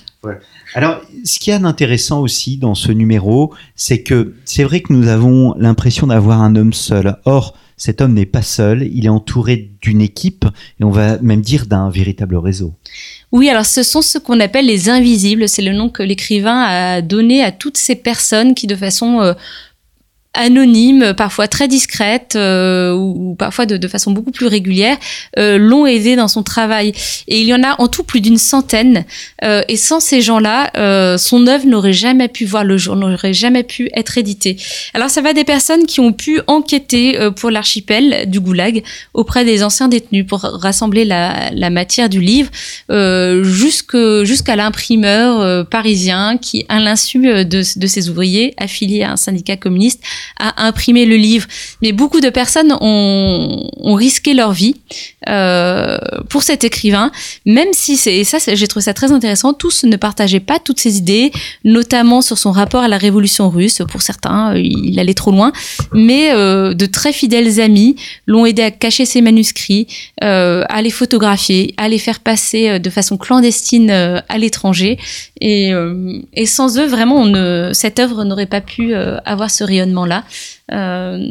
Alors, 0.73 0.99
ce 1.23 1.39
qu'il 1.39 1.51
y 1.51 1.53
a 1.53 1.59
d'intéressant 1.59 2.19
aussi 2.19 2.57
dans 2.57 2.75
ce 2.75 2.91
numéro, 2.91 3.53
c'est 3.77 4.03
que 4.03 4.33
c'est 4.43 4.65
vrai 4.65 4.81
que 4.81 4.91
nous 4.91 5.07
avons 5.07 5.55
l'impression 5.57 6.07
d'avoir 6.07 6.41
un 6.41 6.57
homme 6.57 6.73
seul. 6.73 7.15
Or, 7.23 7.55
cet 7.77 8.01
homme 8.01 8.13
n'est 8.13 8.25
pas 8.25 8.41
seul, 8.41 8.89
il 8.93 9.05
est 9.05 9.09
entouré 9.09 9.71
d'une 9.81 10.01
équipe 10.01 10.45
et 10.79 10.83
on 10.83 10.91
va 10.91 11.17
même 11.19 11.41
dire 11.41 11.65
d'un 11.65 11.89
véritable 11.89 12.37
réseau. 12.37 12.73
Oui, 13.31 13.49
alors 13.49 13.65
ce 13.65 13.83
sont 13.83 14.01
ce 14.01 14.17
qu'on 14.17 14.39
appelle 14.39 14.65
les 14.65 14.89
invisibles, 14.89 15.49
c'est 15.49 15.61
le 15.61 15.73
nom 15.73 15.89
que 15.89 16.03
l'écrivain 16.03 16.61
a 16.61 17.01
donné 17.01 17.43
à 17.43 17.51
toutes 17.51 17.77
ces 17.77 17.95
personnes 17.95 18.55
qui 18.55 18.67
de 18.67 18.75
façon 18.75 19.21
euh, 19.21 19.33
anonymes, 20.35 21.13
parfois 21.13 21.47
très 21.47 21.67
discrètes 21.67 22.35
euh, 22.35 22.93
ou, 22.93 23.35
parfois 23.35 23.65
de, 23.65 23.77
de, 23.77 23.87
façon 23.87 24.11
beaucoup 24.11 24.31
plus 24.31 24.47
régulière, 24.47 24.97
euh, 25.39 25.57
l'ont 25.57 25.85
aidé 25.85 26.15
dans 26.15 26.27
son 26.27 26.43
travail. 26.43 26.93
Et 27.27 27.41
il 27.41 27.47
y 27.47 27.53
en 27.53 27.63
a 27.63 27.81
en 27.81 27.87
tout 27.87 28.03
plus 28.03 28.21
d'une 28.21 28.37
centaine. 28.37 29.05
Euh, 29.43 29.63
et 29.67 29.77
sans 29.77 29.99
ces 29.99 30.21
gens-là, 30.21 30.71
euh, 30.77 31.17
son 31.17 31.47
œuvre 31.47 31.65
n'aurait 31.65 31.93
jamais 31.93 32.27
pu 32.27 32.45
voir 32.45 32.63
le 32.63 32.77
jour, 32.77 32.95
n'aurait 32.95 33.33
jamais 33.33 33.63
pu 33.63 33.89
être 33.93 34.17
éditée. 34.17 34.57
Alors 34.93 35.09
ça 35.09 35.21
va 35.21 35.33
des 35.33 35.43
personnes 35.43 35.85
qui 35.85 35.99
ont 35.99 36.13
pu 36.13 36.41
enquêter 36.47 37.19
euh, 37.19 37.31
pour 37.31 37.51
l'archipel 37.51 38.29
du 38.29 38.39
Goulag 38.39 38.83
auprès 39.13 39.45
des 39.45 39.63
anciens 39.63 39.87
détenus 39.87 40.25
pour 40.27 40.41
rassembler 40.41 41.05
la, 41.05 41.51
la 41.51 41.69
matière 41.69 42.09
du 42.09 42.21
livre, 42.21 42.49
jusqu'à 43.43 44.55
l'imprimeur 44.55 45.67
parisien 45.67 46.37
qui, 46.37 46.65
à 46.69 46.79
l'insu 46.79 47.19
de, 47.19 47.43
de 47.43 47.87
ses 47.87 48.09
ouvriers 48.09 48.53
affiliés 48.57 49.03
à 49.03 49.11
un 49.11 49.15
syndicat 49.15 49.57
communiste, 49.57 50.03
à 50.37 50.65
imprimer 50.67 51.05
le 51.05 51.15
livre. 51.15 51.47
Mais 51.81 51.91
beaucoup 51.91 52.21
de 52.21 52.29
personnes 52.29 52.75
ont, 52.81 53.69
risqué 53.95 54.33
leur 54.33 54.51
vie 54.51 54.75
euh, 55.29 55.97
pour 56.29 56.43
cet 56.43 56.65
écrivain, 56.65 57.11
même 57.45 57.69
si 57.71 57.95
c'est 57.95 58.17
et 58.17 58.23
ça 58.25 58.39
j'ai 58.45 58.67
trouvé 58.67 58.83
ça 58.83 58.93
très 58.93 59.13
intéressant. 59.13 59.53
Tous 59.53 59.85
ne 59.85 59.95
partageaient 59.95 60.41
pas 60.41 60.59
toutes 60.59 60.79
ses 60.81 60.97
idées, 60.97 61.31
notamment 61.63 62.21
sur 62.21 62.37
son 62.37 62.51
rapport 62.51 62.81
à 62.81 62.89
la 62.89 62.97
révolution 62.97 63.49
russe. 63.49 63.81
Pour 63.89 64.01
certains, 64.01 64.53
euh, 64.55 64.59
il 64.59 64.99
allait 64.99 65.13
trop 65.13 65.31
loin, 65.31 65.53
mais 65.93 66.31
euh, 66.33 66.73
de 66.73 66.85
très 66.85 67.13
fidèles 67.13 67.59
amis 67.59 67.95
l'ont 68.27 68.45
aidé 68.45 68.61
à 68.61 68.71
cacher 68.71 69.05
ses 69.05 69.21
manuscrits, 69.21 69.87
euh, 70.23 70.63
à 70.69 70.81
les 70.81 70.89
photographier, 70.89 71.73
à 71.77 71.87
les 71.89 71.99
faire 71.99 72.19
passer 72.19 72.69
euh, 72.69 72.79
de 72.79 72.89
façon 72.89 73.17
clandestine 73.17 73.91
euh, 73.91 74.19
à 74.29 74.37
l'étranger. 74.37 74.97
Et, 75.41 75.73
et, 76.33 76.45
sans 76.45 76.79
eux, 76.79 76.87
vraiment, 76.87 77.17
on 77.17 77.25
ne, 77.25 77.69
cette 77.73 77.99
œuvre 77.99 78.23
n'aurait 78.23 78.45
pas 78.45 78.61
pu 78.61 78.95
avoir 78.95 79.51
ce 79.51 79.63
rayonnement-là. 79.63 80.14
Euh, 80.71 81.27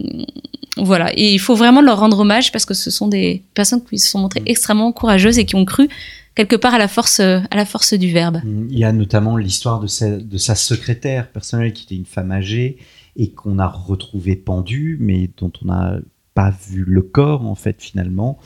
voilà, 0.77 1.13
et 1.17 1.33
il 1.33 1.39
faut 1.39 1.55
vraiment 1.55 1.81
leur 1.81 2.01
rendre 2.01 2.19
hommage 2.21 2.51
parce 2.51 2.65
que 2.65 2.75
ce 2.75 2.91
sont 2.91 3.09
des 3.09 3.43
personnes 3.55 3.83
qui 3.85 3.99
se 3.99 4.11
sont 4.11 4.19
montrées 4.19 4.41
mm. 4.41 4.49
extrêmement 4.49 4.93
courageuses 4.93 5.39
et 5.39 5.45
qui 5.45 5.55
ont 5.55 5.65
cru 5.65 5.89
quelque 6.35 6.57
part 6.57 6.75
à 6.75 6.79
la 6.79 6.89
force, 6.89 7.21
à 7.21 7.45
la 7.55 7.65
force 7.65 7.95
du 7.95 8.13
verbe. 8.13 8.41
Il 8.71 8.79
y 8.79 8.85
a 8.85 8.93
notamment 8.93 9.37
l'histoire 9.37 9.79
de 9.81 9.87
sa, 9.87 10.11
de 10.11 10.37
sa 10.37 10.57
secrétaire 10.57 11.31
personnelle 11.31 11.73
qui 11.73 11.85
était 11.85 11.95
une 11.95 12.07
femme 12.07 12.33
âgée 12.33 12.79
et 13.17 13.31
qu'on 13.31 13.61
a 13.61 13.69
retrouvée 13.69 14.35
pendue, 14.35 14.99
mais 15.01 15.31
dont 15.37 15.53
on 15.63 15.67
n'a 15.67 15.99
pas 16.35 16.51
vu 16.51 16.85
le 16.85 17.03
corps 17.03 17.47
en 17.47 17.55
fait 17.55 17.81
finalement, 17.81 18.39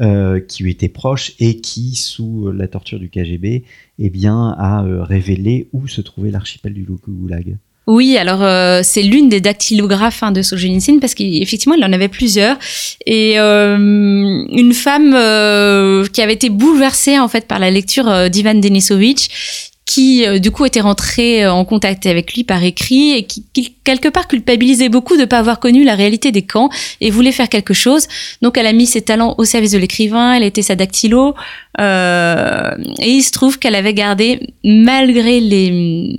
euh, 0.00 0.40
qui 0.40 0.62
lui 0.62 0.72
était 0.72 0.88
proche 0.88 1.34
et 1.38 1.60
qui, 1.60 1.94
sous 1.94 2.50
la 2.50 2.66
torture 2.68 2.98
du 2.98 3.10
KGB, 3.10 3.64
eh 3.98 4.10
bien, 4.10 4.50
a 4.58 4.84
euh, 4.84 5.02
révélé 5.02 5.68
où 5.72 5.86
se 5.86 6.00
trouvait 6.00 6.30
l'archipel 6.30 6.72
du 6.72 6.84
Goulag. 6.84 7.58
Oui, 7.86 8.16
alors 8.16 8.42
euh, 8.42 8.80
c'est 8.82 9.02
l'une 9.02 9.28
des 9.28 9.42
dactylographes 9.42 10.22
hein, 10.22 10.32
de 10.32 10.40
Solzhenitsyn 10.40 11.00
parce 11.00 11.14
qu'effectivement 11.14 11.74
il 11.74 11.84
en 11.84 11.92
avait 11.92 12.08
plusieurs 12.08 12.56
et 13.04 13.38
euh, 13.38 13.76
une 13.76 14.72
femme 14.72 15.12
euh, 15.14 16.06
qui 16.06 16.22
avait 16.22 16.32
été 16.32 16.48
bouleversée 16.48 17.18
en 17.18 17.28
fait 17.28 17.46
par 17.46 17.58
la 17.58 17.70
lecture 17.70 18.30
d'Ivan 18.30 18.54
Denisovitch 18.54 19.70
qui 19.84 20.24
du 20.40 20.50
coup 20.50 20.64
était 20.64 20.80
rentrée 20.80 21.46
en 21.46 21.66
contact 21.66 22.06
avec 22.06 22.32
lui 22.32 22.42
par 22.42 22.64
écrit 22.64 23.12
et 23.12 23.24
qui, 23.24 23.44
quelque 23.84 24.08
part 24.08 24.28
culpabilisait 24.28 24.88
beaucoup 24.88 25.16
de 25.16 25.20
ne 25.20 25.26
pas 25.26 25.38
avoir 25.38 25.60
connu 25.60 25.84
la 25.84 25.94
réalité 25.94 26.32
des 26.32 26.40
camps 26.40 26.70
et 27.02 27.10
voulait 27.10 27.32
faire 27.32 27.50
quelque 27.50 27.74
chose. 27.74 28.06
Donc 28.40 28.56
elle 28.56 28.66
a 28.66 28.72
mis 28.72 28.86
ses 28.86 29.02
talents 29.02 29.34
au 29.36 29.44
service 29.44 29.72
de 29.72 29.78
l'écrivain, 29.78 30.32
elle 30.32 30.42
était 30.42 30.62
sa 30.62 30.74
dactylo 30.74 31.34
euh, 31.80 32.70
et 32.98 33.10
il 33.10 33.22
se 33.22 33.30
trouve 33.30 33.58
qu'elle 33.58 33.74
avait 33.74 33.92
gardé 33.92 34.40
malgré 34.64 35.38
les 35.40 36.16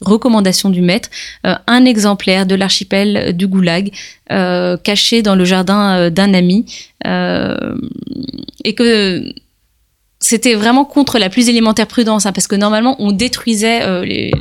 recommandation 0.00 0.70
du 0.70 0.80
maître, 0.80 1.08
euh, 1.46 1.54
un 1.66 1.84
exemplaire 1.84 2.46
de 2.46 2.54
l'archipel 2.54 3.36
du 3.36 3.46
Goulag 3.46 3.90
euh, 4.32 4.76
caché 4.76 5.22
dans 5.22 5.34
le 5.34 5.44
jardin 5.44 5.96
euh, 5.96 6.10
d'un 6.10 6.34
ami 6.34 6.66
et 8.64 8.74
que 8.74 9.32
c'était 10.22 10.52
vraiment 10.52 10.84
contre 10.84 11.18
la 11.18 11.30
plus 11.30 11.48
élémentaire 11.48 11.86
prudence, 11.86 12.26
hein, 12.26 12.32
parce 12.32 12.46
que 12.46 12.54
normalement 12.54 12.94
on 12.98 13.10
détruisait 13.10 14.04
les, 14.04 14.32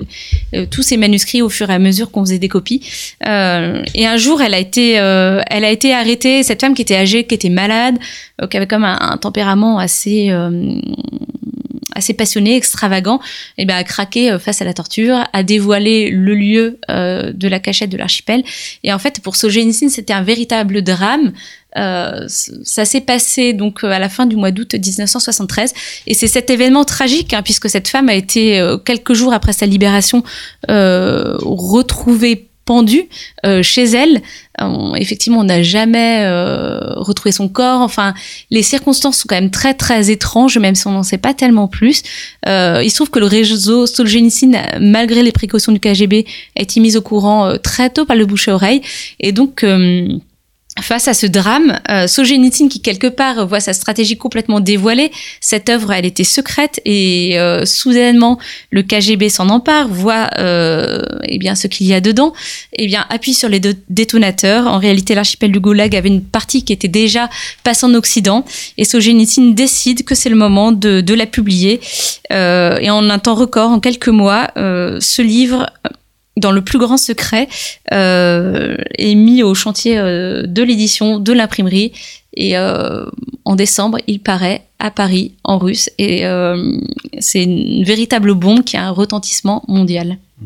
tous 0.69 0.81
ces 0.81 0.97
manuscrits 0.97 1.41
au 1.41 1.47
fur 1.47 1.69
et 1.69 1.73
à 1.73 1.79
mesure 1.79 2.11
qu'on 2.11 2.25
faisait 2.25 2.37
des 2.37 2.49
copies. 2.49 2.85
et 3.25 4.05
un 4.05 4.17
jour, 4.17 4.41
elle 4.41 4.53
a 4.53 4.59
été, 4.59 4.91
elle 4.91 5.63
a 5.63 5.71
été 5.71 5.93
arrêtée. 5.93 6.43
Cette 6.43 6.59
femme 6.59 6.73
qui 6.73 6.81
était 6.81 6.97
âgée, 6.97 7.23
qui 7.23 7.33
était 7.33 7.47
malade, 7.47 7.95
qui 8.49 8.57
avait 8.57 8.67
comme 8.67 8.83
un, 8.83 8.97
un 8.99 9.15
tempérament 9.15 9.79
assez 9.79 10.33
assez 11.99 12.13
passionné, 12.13 12.55
extravagant, 12.55 13.19
et 13.57 13.61
eh 13.61 13.65
bien 13.65 13.77
a 13.77 13.83
craqué 13.83 14.31
euh, 14.31 14.39
face 14.39 14.61
à 14.61 14.65
la 14.65 14.73
torture, 14.73 15.23
a 15.31 15.43
dévoilé 15.43 16.09
le 16.09 16.33
lieu 16.33 16.79
euh, 16.89 17.31
de 17.33 17.47
la 17.47 17.59
cachette 17.59 17.91
de 17.91 17.97
l'archipel. 17.97 18.43
Et 18.83 18.91
en 18.91 18.99
fait, 18.99 19.21
pour 19.21 19.35
Solzhenitsyn, 19.35 19.89
c'était 19.89 20.13
un 20.13 20.23
véritable 20.23 20.81
drame. 20.81 21.33
Euh, 21.77 22.25
ça 22.27 22.83
s'est 22.83 23.01
passé 23.01 23.53
donc 23.53 23.83
à 23.83 23.99
la 23.99 24.09
fin 24.09 24.25
du 24.25 24.35
mois 24.35 24.49
d'août 24.49 24.73
1973 24.73 25.71
et 26.07 26.15
c'est 26.15 26.27
cet 26.27 26.49
événement 26.49 26.83
tragique 26.83 27.31
hein, 27.31 27.43
puisque 27.43 27.69
cette 27.69 27.87
femme 27.87 28.09
a 28.09 28.15
été 28.15 28.59
quelques 28.85 29.13
jours 29.13 29.33
après 29.33 29.53
sa 29.53 29.67
libération 29.67 30.23
retrouvée 30.67 32.48
pendue 32.69 33.09
euh, 33.47 33.63
chez 33.63 33.85
elle. 33.85 34.21
effectivement, 34.95 35.39
on 35.39 35.45
n'a 35.45 35.63
jamais 35.63 36.21
euh, 36.21 36.93
retrouvé 36.97 37.31
son 37.31 37.49
corps. 37.49 37.81
Enfin, 37.81 38.13
les 38.51 38.61
circonstances 38.61 39.17
sont 39.17 39.25
quand 39.27 39.41
même 39.41 39.49
très 39.49 39.73
très 39.73 40.11
étranges, 40.11 40.59
même 40.59 40.75
si 40.75 40.85
on 40.85 40.91
n'en 40.91 41.01
sait 41.01 41.17
pas 41.17 41.33
tellement 41.33 41.67
plus. 41.67 42.03
Euh, 42.47 42.81
il 42.83 42.91
se 42.91 42.95
trouve 42.97 43.09
que 43.09 43.17
le 43.17 43.25
réseau 43.25 43.87
Solzhenitsyn, 43.87 44.51
malgré 44.79 45.23
les 45.23 45.31
précautions 45.31 45.71
du 45.71 45.79
KGB, 45.79 46.27
a 46.59 46.61
été 46.61 46.79
mis 46.79 46.95
au 46.95 47.01
courant 47.01 47.53
très 47.57 47.89
tôt 47.89 48.05
par 48.05 48.15
le 48.15 48.27
bouche 48.27 48.47
à 48.49 48.53
oreille, 48.53 48.83
et 49.19 49.31
donc 49.31 49.65
face 50.81 51.07
à 51.07 51.13
ce 51.13 51.25
drame, 51.25 51.79
euh, 51.89 52.07
qui 52.69 52.81
quelque 52.81 53.07
part 53.07 53.47
voit 53.47 53.59
sa 53.59 53.73
stratégie 53.73 54.17
complètement 54.17 54.59
dévoilée, 54.59 55.11
cette 55.41 55.69
œuvre 55.69 55.91
elle 55.91 56.05
était 56.05 56.23
secrète 56.23 56.81
et 56.85 57.39
euh, 57.39 57.65
soudainement 57.65 58.37
le 58.71 58.83
KGB 58.83 59.29
s'en 59.29 59.49
empare, 59.49 59.87
voit 59.87 60.29
euh, 60.37 61.01
eh 61.23 61.37
bien 61.37 61.55
ce 61.55 61.67
qu'il 61.67 61.87
y 61.87 61.93
a 61.93 62.01
dedans, 62.01 62.33
eh 62.73 62.87
bien 62.87 63.05
appuie 63.09 63.33
sur 63.33 63.49
les 63.49 63.61
détonateurs. 63.89 64.67
En 64.67 64.77
réalité, 64.77 65.15
l'archipel 65.15 65.51
du 65.51 65.59
Goulag 65.59 65.95
avait 65.95 66.09
une 66.09 66.23
partie 66.23 66.63
qui 66.63 66.73
était 66.73 66.87
déjà 66.87 67.29
passée 67.63 67.85
en 67.85 67.93
Occident 67.93 68.45
et 68.77 68.85
Solzhenitsyn 68.85 69.53
décide 69.53 70.03
que 70.03 70.15
c'est 70.15 70.29
le 70.29 70.35
moment 70.35 70.71
de, 70.71 71.01
de 71.01 71.13
la 71.13 71.25
publier. 71.25 71.79
Euh, 72.31 72.77
et 72.79 72.89
en 72.89 73.09
un 73.09 73.19
temps 73.19 73.35
record, 73.35 73.71
en 73.71 73.79
quelques 73.79 74.09
mois, 74.09 74.49
euh, 74.57 74.99
ce 74.99 75.21
livre 75.21 75.69
dans 76.39 76.51
le 76.51 76.61
plus 76.61 76.79
grand 76.79 76.97
secret, 76.97 77.47
est 77.91 79.15
mis 79.15 79.43
au 79.43 79.53
chantier 79.53 79.95
de 79.97 80.63
l'édition, 80.63 81.19
de 81.19 81.33
l'imprimerie. 81.33 81.91
Et 82.35 82.57
en 82.57 83.55
décembre, 83.55 83.99
il 84.07 84.19
paraît 84.19 84.65
à 84.79 84.91
Paris, 84.91 85.33
en 85.43 85.57
russe. 85.57 85.89
Et 85.97 86.23
c'est 87.19 87.43
une 87.43 87.83
véritable 87.83 88.33
bombe 88.33 88.63
qui 88.63 88.77
a 88.77 88.85
un 88.85 88.91
retentissement 88.91 89.63
mondial. 89.67 90.17
Mmh. 90.41 90.45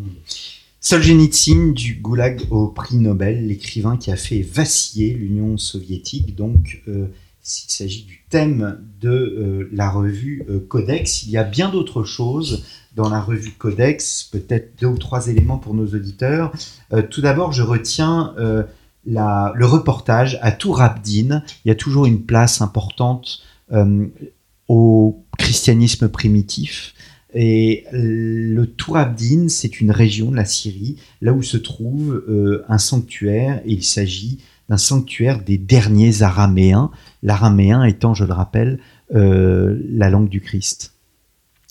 Solzhenitsyn 0.84 1.72
du 1.72 1.96
Goulag 1.96 2.42
au 2.52 2.68
prix 2.68 2.98
Nobel, 2.98 3.48
l'écrivain 3.48 3.96
qui 3.96 4.12
a 4.12 4.18
fait 4.18 4.42
vaciller 4.42 5.14
l'Union 5.14 5.58
soviétique. 5.58 6.36
Donc, 6.36 6.82
euh, 6.90 7.08
s'il 7.44 7.70
s'agit 7.70 8.06
du 8.06 8.24
thème 8.30 8.80
de 9.00 9.10
euh, 9.10 9.70
la 9.72 9.90
revue 9.90 10.44
euh, 10.50 10.60
Codex, 10.60 11.24
il 11.24 11.32
y 11.32 11.38
a 11.38 11.44
bien 11.44 11.70
d'autres 11.70 12.04
choses 12.04 12.66
dans 12.96 13.10
la 13.10 13.22
revue 13.22 13.52
Codex, 13.52 14.24
peut-être 14.24 14.80
deux 14.80 14.88
ou 14.88 14.98
trois 14.98 15.28
éléments 15.28 15.58
pour 15.58 15.74
nos 15.74 15.88
auditeurs. 15.88 16.52
tout 17.10 17.22
d'abord, 17.22 17.52
je 17.52 17.64
retiens 17.64 18.36
le 18.38 19.66
reportage 19.66 20.38
à 20.44 20.52
Tourabdin. 20.52 21.42
Il 21.66 21.70
y 21.70 21.72
a 21.72 21.76
toujours 21.76 22.06
une 22.06 22.22
place 22.22 22.62
importante 22.62 23.42
au 24.68 25.26
christianisme 25.40 26.08
primitif. 26.08 26.94
Et 27.34 27.86
le 27.92 28.66
Tourabdin, 28.66 29.50
c'est 29.50 29.82
une 29.82 29.92
région 29.92 30.30
de 30.32 30.36
la 30.36 30.46
Syrie, 30.46 30.98
là 31.22 31.34
où 31.34 31.42
se 31.42 31.58
trouve 31.58 32.24
euh, 32.30 32.64
un 32.70 32.78
sanctuaire, 32.78 33.62
et 33.66 33.74
il 33.74 33.84
s'agit 33.84 34.40
d'un 34.70 34.78
sanctuaire 34.78 35.44
des 35.44 35.58
derniers 35.58 36.22
araméens, 36.22 36.92
l'araméen 37.24 37.84
étant, 37.84 38.14
je 38.14 38.26
le 38.26 38.34
rappelle, 38.34 38.80
euh, 39.16 39.82
la 39.90 40.10
langue 40.10 40.30
du 40.30 40.42
Christ. 40.42 40.93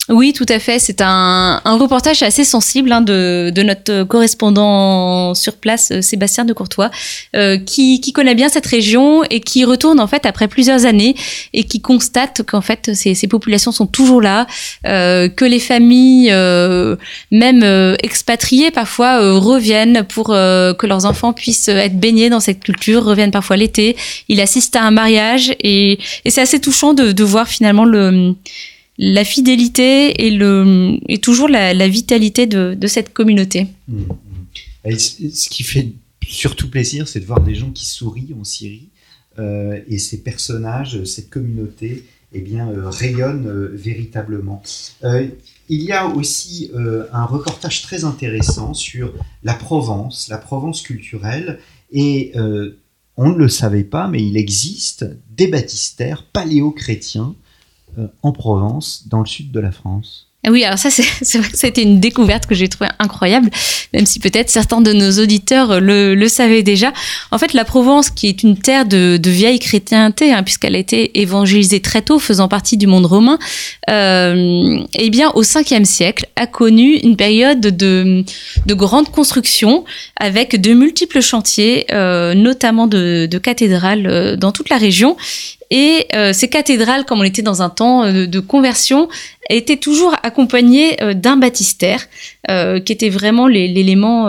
Oui, 0.09 0.33
tout 0.33 0.45
à 0.49 0.59
fait. 0.59 0.79
C'est 0.79 0.99
un, 0.99 1.61
un, 1.63 1.77
reportage 1.77 2.23
assez 2.23 2.43
sensible 2.43 2.91
hein, 2.91 2.99
de, 2.99 3.53
de, 3.55 3.63
notre 3.63 4.03
correspondant 4.03 5.33
sur 5.33 5.55
place, 5.55 5.91
euh, 5.91 6.01
Sébastien 6.01 6.43
de 6.43 6.51
Courtois, 6.51 6.91
euh, 7.37 7.57
qui, 7.57 8.01
qui, 8.01 8.11
connaît 8.11 8.35
bien 8.35 8.49
cette 8.49 8.65
région 8.65 9.23
et 9.23 9.39
qui 9.39 9.63
retourne 9.63 10.01
en 10.01 10.07
fait 10.07 10.25
après 10.25 10.49
plusieurs 10.49 10.85
années 10.85 11.15
et 11.53 11.63
qui 11.63 11.79
constate 11.79 12.43
qu'en 12.45 12.59
fait 12.59 12.93
ces, 12.93 13.15
ces, 13.15 13.27
populations 13.27 13.71
sont 13.71 13.87
toujours 13.87 14.21
là, 14.21 14.45
euh, 14.85 15.29
que 15.29 15.45
les 15.45 15.59
familles, 15.59 16.31
euh, 16.33 16.97
même 17.31 17.63
euh, 17.63 17.95
expatriées 18.03 18.71
parfois, 18.71 19.19
reviennent 19.39 20.03
pour 20.03 20.27
que 20.27 20.85
leurs 20.85 21.05
enfants 21.05 21.31
puissent 21.31 21.69
être 21.69 21.97
baignés 21.97 22.29
dans 22.29 22.41
cette 22.41 22.59
culture, 22.59 23.05
reviennent 23.05 23.31
parfois 23.31 23.55
l'été. 23.55 23.95
Il 24.27 24.41
assiste 24.41 24.75
à 24.75 24.83
un 24.83 24.91
mariage 24.91 25.55
et, 25.61 25.97
et 26.25 26.29
c'est 26.29 26.41
assez 26.41 26.59
touchant 26.59 26.93
de, 26.93 27.13
de 27.13 27.23
voir 27.23 27.47
finalement 27.47 27.85
le 27.85 28.35
la 28.97 29.23
fidélité 29.23 30.25
et, 30.25 30.31
le, 30.31 30.97
et 31.07 31.19
toujours 31.19 31.47
la, 31.49 31.87
vitalité 31.87 32.45
de, 32.45 32.87
cette 32.87 33.13
communauté. 33.13 33.67
Mmh, 33.87 34.01
mmh. 34.85 34.97
ce 34.97 35.49
qui 35.49 35.63
fait 35.63 35.93
surtout 36.27 36.69
plaisir, 36.69 37.07
c'est 37.07 37.19
de 37.19 37.25
voir 37.25 37.41
des 37.41 37.55
gens 37.55 37.71
qui 37.71 37.85
sourient 37.85 38.35
en 38.39 38.43
Syrie 38.43 38.89
euh, 39.39 39.79
et 39.87 39.97
ces 39.97 40.21
personnages, 40.21 41.03
cette 41.05 41.29
communauté, 41.29 42.05
eh 42.33 42.41
bien, 42.41 42.69
euh, 42.69 42.89
rayonnent 42.89 43.47
euh, 43.47 43.71
véritablement. 43.73 44.61
il 45.69 45.81
y 45.81 45.91
a 45.91 46.07
aussi 46.07 46.71
un 47.13 47.25
reportage 47.25 47.81
très 47.83 48.03
intéressant 48.03 48.73
sur 48.73 49.13
la 49.43 49.53
Provence, 49.53 50.27
la 50.29 50.37
Provence 50.37 50.81
culturelle, 50.81 51.59
et 51.91 52.33
on 53.15 53.29
ne 53.29 53.37
le 53.37 53.47
savait 53.47 53.85
pas, 53.85 54.07
mais 54.07 54.21
il 54.21 54.35
existe 54.35 55.05
des 55.31 55.47
baptistères 55.47 56.25
paléo-chrétiens 56.33 57.35
en 58.21 58.31
Provence, 58.31 59.07
dans 59.07 59.19
le 59.19 59.25
sud 59.25 59.51
de 59.51 59.59
la 59.59 59.71
France. 59.71 60.27
Ah 60.45 60.51
oui, 60.51 60.65
alors 60.65 60.77
ça, 60.77 60.89
c'est 60.89 61.37
vrai 61.37 61.71
que 61.71 61.81
une 61.81 62.01
découverte 62.01 62.47
que 62.47 62.55
j'ai 62.55 62.67
trouvée 62.67 62.89
incroyable, 62.99 63.49
même 63.93 64.05
si 64.05 64.19
peut-être 64.19 64.49
certains 64.49 64.81
de 64.81 64.91
nos 64.91 65.11
auditeurs 65.23 65.79
le, 65.79 66.15
le, 66.15 66.27
savaient 66.27 66.63
déjà. 66.63 66.91
En 67.31 67.37
fait, 67.37 67.53
la 67.53 67.63
Provence, 67.63 68.09
qui 68.09 68.27
est 68.27 68.43
une 68.43 68.57
terre 68.57 68.85
de, 68.85 69.17
vieille 69.25 69.59
chrétienté, 69.59 70.33
hein, 70.33 70.43
puisqu'elle 70.43 70.75
a 70.75 70.79
été 70.79 71.21
évangélisée 71.21 71.79
très 71.79 72.01
tôt, 72.01 72.19
faisant 72.19 72.49
partie 72.49 72.75
du 72.75 72.87
monde 72.87 73.05
romain, 73.05 73.39
euh, 73.89 74.79
eh 74.93 75.09
bien, 75.09 75.31
au 75.31 75.43
5e 75.43 75.85
siècle, 75.85 76.27
a 76.35 76.45
connu 76.45 76.95
une 76.97 77.15
période 77.15 77.61
de, 77.61 78.25
de 78.65 78.73
grande 78.73 79.09
construction 79.09 79.85
avec 80.19 80.59
de 80.59 80.73
multiples 80.73 81.21
chantiers, 81.21 81.85
euh, 81.93 82.33
notamment 82.33 82.87
de, 82.87 83.29
cathédrales 83.41 84.07
euh, 84.07 84.35
dans 84.35 84.51
toute 84.51 84.69
la 84.69 84.77
région. 84.77 85.15
Et 85.69 86.07
euh, 86.13 86.33
ces 86.33 86.49
cathédrales, 86.49 87.05
comme 87.05 87.19
on 87.19 87.23
était 87.23 87.41
dans 87.41 87.61
un 87.61 87.69
temps 87.69 88.03
euh, 88.03 88.27
de, 88.27 88.39
conversion, 88.39 89.09
étaient 89.49 89.77
toujours 89.77 90.15
accompagnées 90.23 91.01
euh, 91.01 91.13
d'un 91.13 91.37
baptistère, 91.37 92.07
qui 92.47 92.91
était 92.91 93.09
vraiment 93.09 93.47
l'élément 93.47 94.27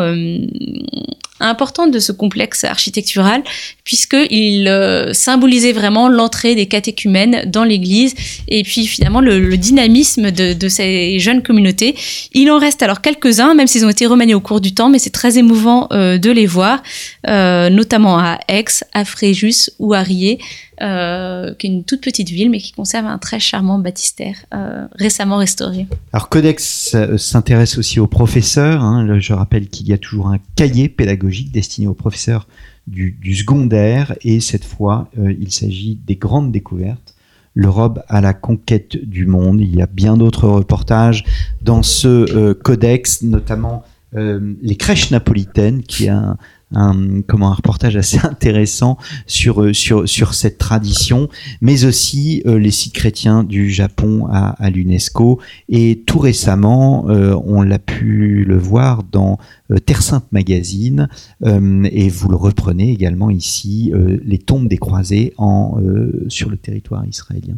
important 1.45 1.87
de 1.87 1.99
ce 1.99 2.13
complexe 2.13 2.65
architectural, 2.65 3.43
puisqu'il 3.85 4.67
euh, 4.67 5.13
symbolisait 5.13 5.73
vraiment 5.73 6.09
l'entrée 6.09 6.55
des 6.55 6.67
catéchumènes 6.67 7.49
dans 7.51 7.65
l'Église 7.65 8.15
et 8.49 8.63
puis 8.63 8.87
finalement 8.87 9.21
le, 9.21 9.57
dynamisme 9.57 10.31
de, 10.31 10.69
ces 10.69 11.19
jeunes 11.19 11.43
communautés. 11.43 11.95
Il 12.33 12.51
en 12.51 12.59
reste 12.59 12.83
alors 12.83 13.01
quelques-uns, 13.01 13.55
même 13.55 13.67
s'ils 13.67 13.85
ont 13.85 13.91
été 13.91 14.07
remaniés 14.07 14.35
au 14.35 14.41
cours 14.41 14.61
du 14.61 14.75
temps, 14.75 14.89
mais 14.89 14.99
c'est 14.99 15.11
très 15.11 15.39
émouvant 15.39 15.89
euh, 15.93 16.19
de 16.19 16.31
les 16.31 16.47
voir, 16.47 16.83
euh, 17.29 17.69
notamment 17.71 18.19
à 18.19 18.39
Aix, 18.49 18.65
à 18.93 19.05
Fréjus 19.05 19.71
ou 19.79 19.95
à 19.95 20.01
Riez, 20.01 20.39
qui 20.79 21.67
est 21.67 21.71
une 21.71 21.85
toute 21.85 22.01
petite 22.01 22.31
ville, 22.31 22.51
mais 22.51 22.59
qui 22.59 22.73
conserve 22.73 23.07
un 23.07 23.19
très 23.19 23.39
charmant 23.39 23.79
baptistère 23.79 24.45
récemment 24.97 25.37
restauré. 25.37 25.87
Alors 26.13 26.29
Codex 26.29 26.97
s'intéresse 27.17 27.79
aussi 27.79 28.01
aux 28.01 28.09
professeurs. 28.09 28.83
Hein. 28.83 29.21
Je 29.21 29.33
rappelle 29.33 29.69
qu'il 29.69 29.89
y 29.89 29.93
a 29.93 29.99
toujours 29.99 30.29
un 30.29 30.39
cahier 30.57 30.89
pédagogique 30.89 31.34
destiné 31.43 31.89
aux 31.89 31.95
professeurs 31.95 32.47
du, 32.87 33.35
secondaire 33.35 34.15
et 34.23 34.41
cette 34.41 34.65
fois 34.65 35.11
euh, 35.19 35.35
il 35.41 35.51
s'agit 35.53 35.99
des 36.07 36.17
grandes 36.17 36.53
découvertes. 36.53 37.15
L'Europe 37.57 38.01
à 38.09 38.21
la 38.21 38.35
conquête 38.35 38.97
du 38.97 39.27
monde. 39.27 39.61
Il 39.61 39.75
y 39.75 39.83
a 39.83 39.87
bien 39.87 40.17
d'autres 40.17 40.49
reportages 40.49 41.25
dans 41.63 41.83
ce 41.83 42.09
euh, 42.09 42.55
codex, 42.55 43.23
notamment 43.23 43.85
euh, 44.17 44.55
les 44.61 44.77
crèches 44.77 45.11
napolitaines, 45.13 45.83
qui 45.83 46.07
est 46.07 46.09
un, 46.09 46.37
un, 46.75 47.23
comment, 47.23 47.51
un 47.51 47.55
reportage 47.55 47.97
assez 47.97 48.19
intéressant 48.25 48.99
sur, 49.27 49.63
euh, 49.63 49.73
sur, 49.73 50.09
sur 50.09 50.35
cette 50.35 50.59
tradition, 50.59 51.29
mais 51.61 51.85
aussi 51.85 52.43
euh, 52.47 52.59
les 52.59 52.71
sites 52.71 52.95
chrétiens 52.95 53.45
du 53.45 53.71
Japon 53.71 54.27
à, 54.31 54.71
l'UNESCO. 54.71 55.41
Et 55.69 56.03
tout 56.07 56.19
récemment, 56.19 57.09
euh, 57.09 57.35
on 57.45 57.63
l'a 57.63 57.79
pu 57.79 58.45
le 58.45 58.59
voir 58.59 59.03
dans 59.05 59.39
Terre 59.87 60.03
Sainte 60.03 60.31
Magazine, 60.31 61.09
et 61.43 62.09
vous 62.09 62.29
le 62.29 62.37
reprenez 62.37 62.93
également 62.93 63.31
ici, 63.31 63.93
les 64.25 64.39
tombes 64.39 64.69
des 64.69 64.77
croisés 64.77 65.33
en, 65.39 65.79
sur 66.29 66.51
le 66.51 66.57
territoire 66.57 67.05
israélien. 67.07 67.57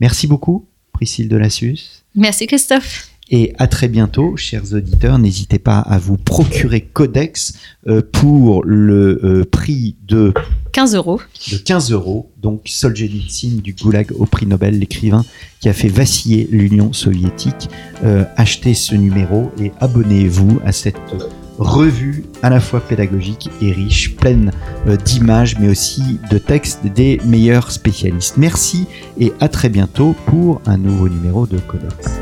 Merci 0.00 0.26
beaucoup, 0.26 0.66
Priscille 0.92 1.28
Delassus. 1.28 2.04
Merci 2.14 2.46
Christophe. 2.46 3.11
Et 3.30 3.54
à 3.58 3.66
très 3.66 3.88
bientôt, 3.88 4.36
chers 4.36 4.74
auditeurs. 4.74 5.18
N'hésitez 5.18 5.58
pas 5.58 5.78
à 5.78 5.98
vous 5.98 6.16
procurer 6.16 6.82
Codex 6.82 7.54
euh, 7.86 8.02
pour 8.12 8.64
le 8.64 9.20
euh, 9.24 9.44
prix 9.44 9.96
de 10.06 10.34
15 10.72 10.96
euros. 10.96 11.20
De 11.50 11.56
15 11.56 11.92
euros. 11.92 12.30
Donc 12.40 12.62
Solzhenitsyn 12.66 13.60
du 13.62 13.74
Goulag 13.74 14.12
au 14.18 14.26
prix 14.26 14.46
Nobel, 14.46 14.78
l'écrivain 14.78 15.24
qui 15.60 15.68
a 15.68 15.72
fait 15.72 15.88
vaciller 15.88 16.48
l'Union 16.50 16.92
soviétique. 16.92 17.70
Euh, 18.04 18.24
achetez 18.36 18.74
ce 18.74 18.94
numéro 18.94 19.50
et 19.60 19.72
abonnez-vous 19.80 20.60
à 20.64 20.72
cette 20.72 20.96
revue 21.58 22.24
à 22.42 22.50
la 22.50 22.58
fois 22.58 22.80
pédagogique 22.80 23.48
et 23.60 23.70
riche, 23.70 24.16
pleine 24.16 24.50
d'images 25.04 25.58
mais 25.60 25.68
aussi 25.68 26.18
de 26.30 26.38
textes 26.38 26.84
des 26.86 27.20
meilleurs 27.24 27.70
spécialistes. 27.70 28.36
Merci 28.36 28.86
et 29.20 29.32
à 29.38 29.48
très 29.48 29.68
bientôt 29.68 30.16
pour 30.26 30.60
un 30.66 30.78
nouveau 30.78 31.08
numéro 31.08 31.46
de 31.46 31.58
Codex. 31.58 32.18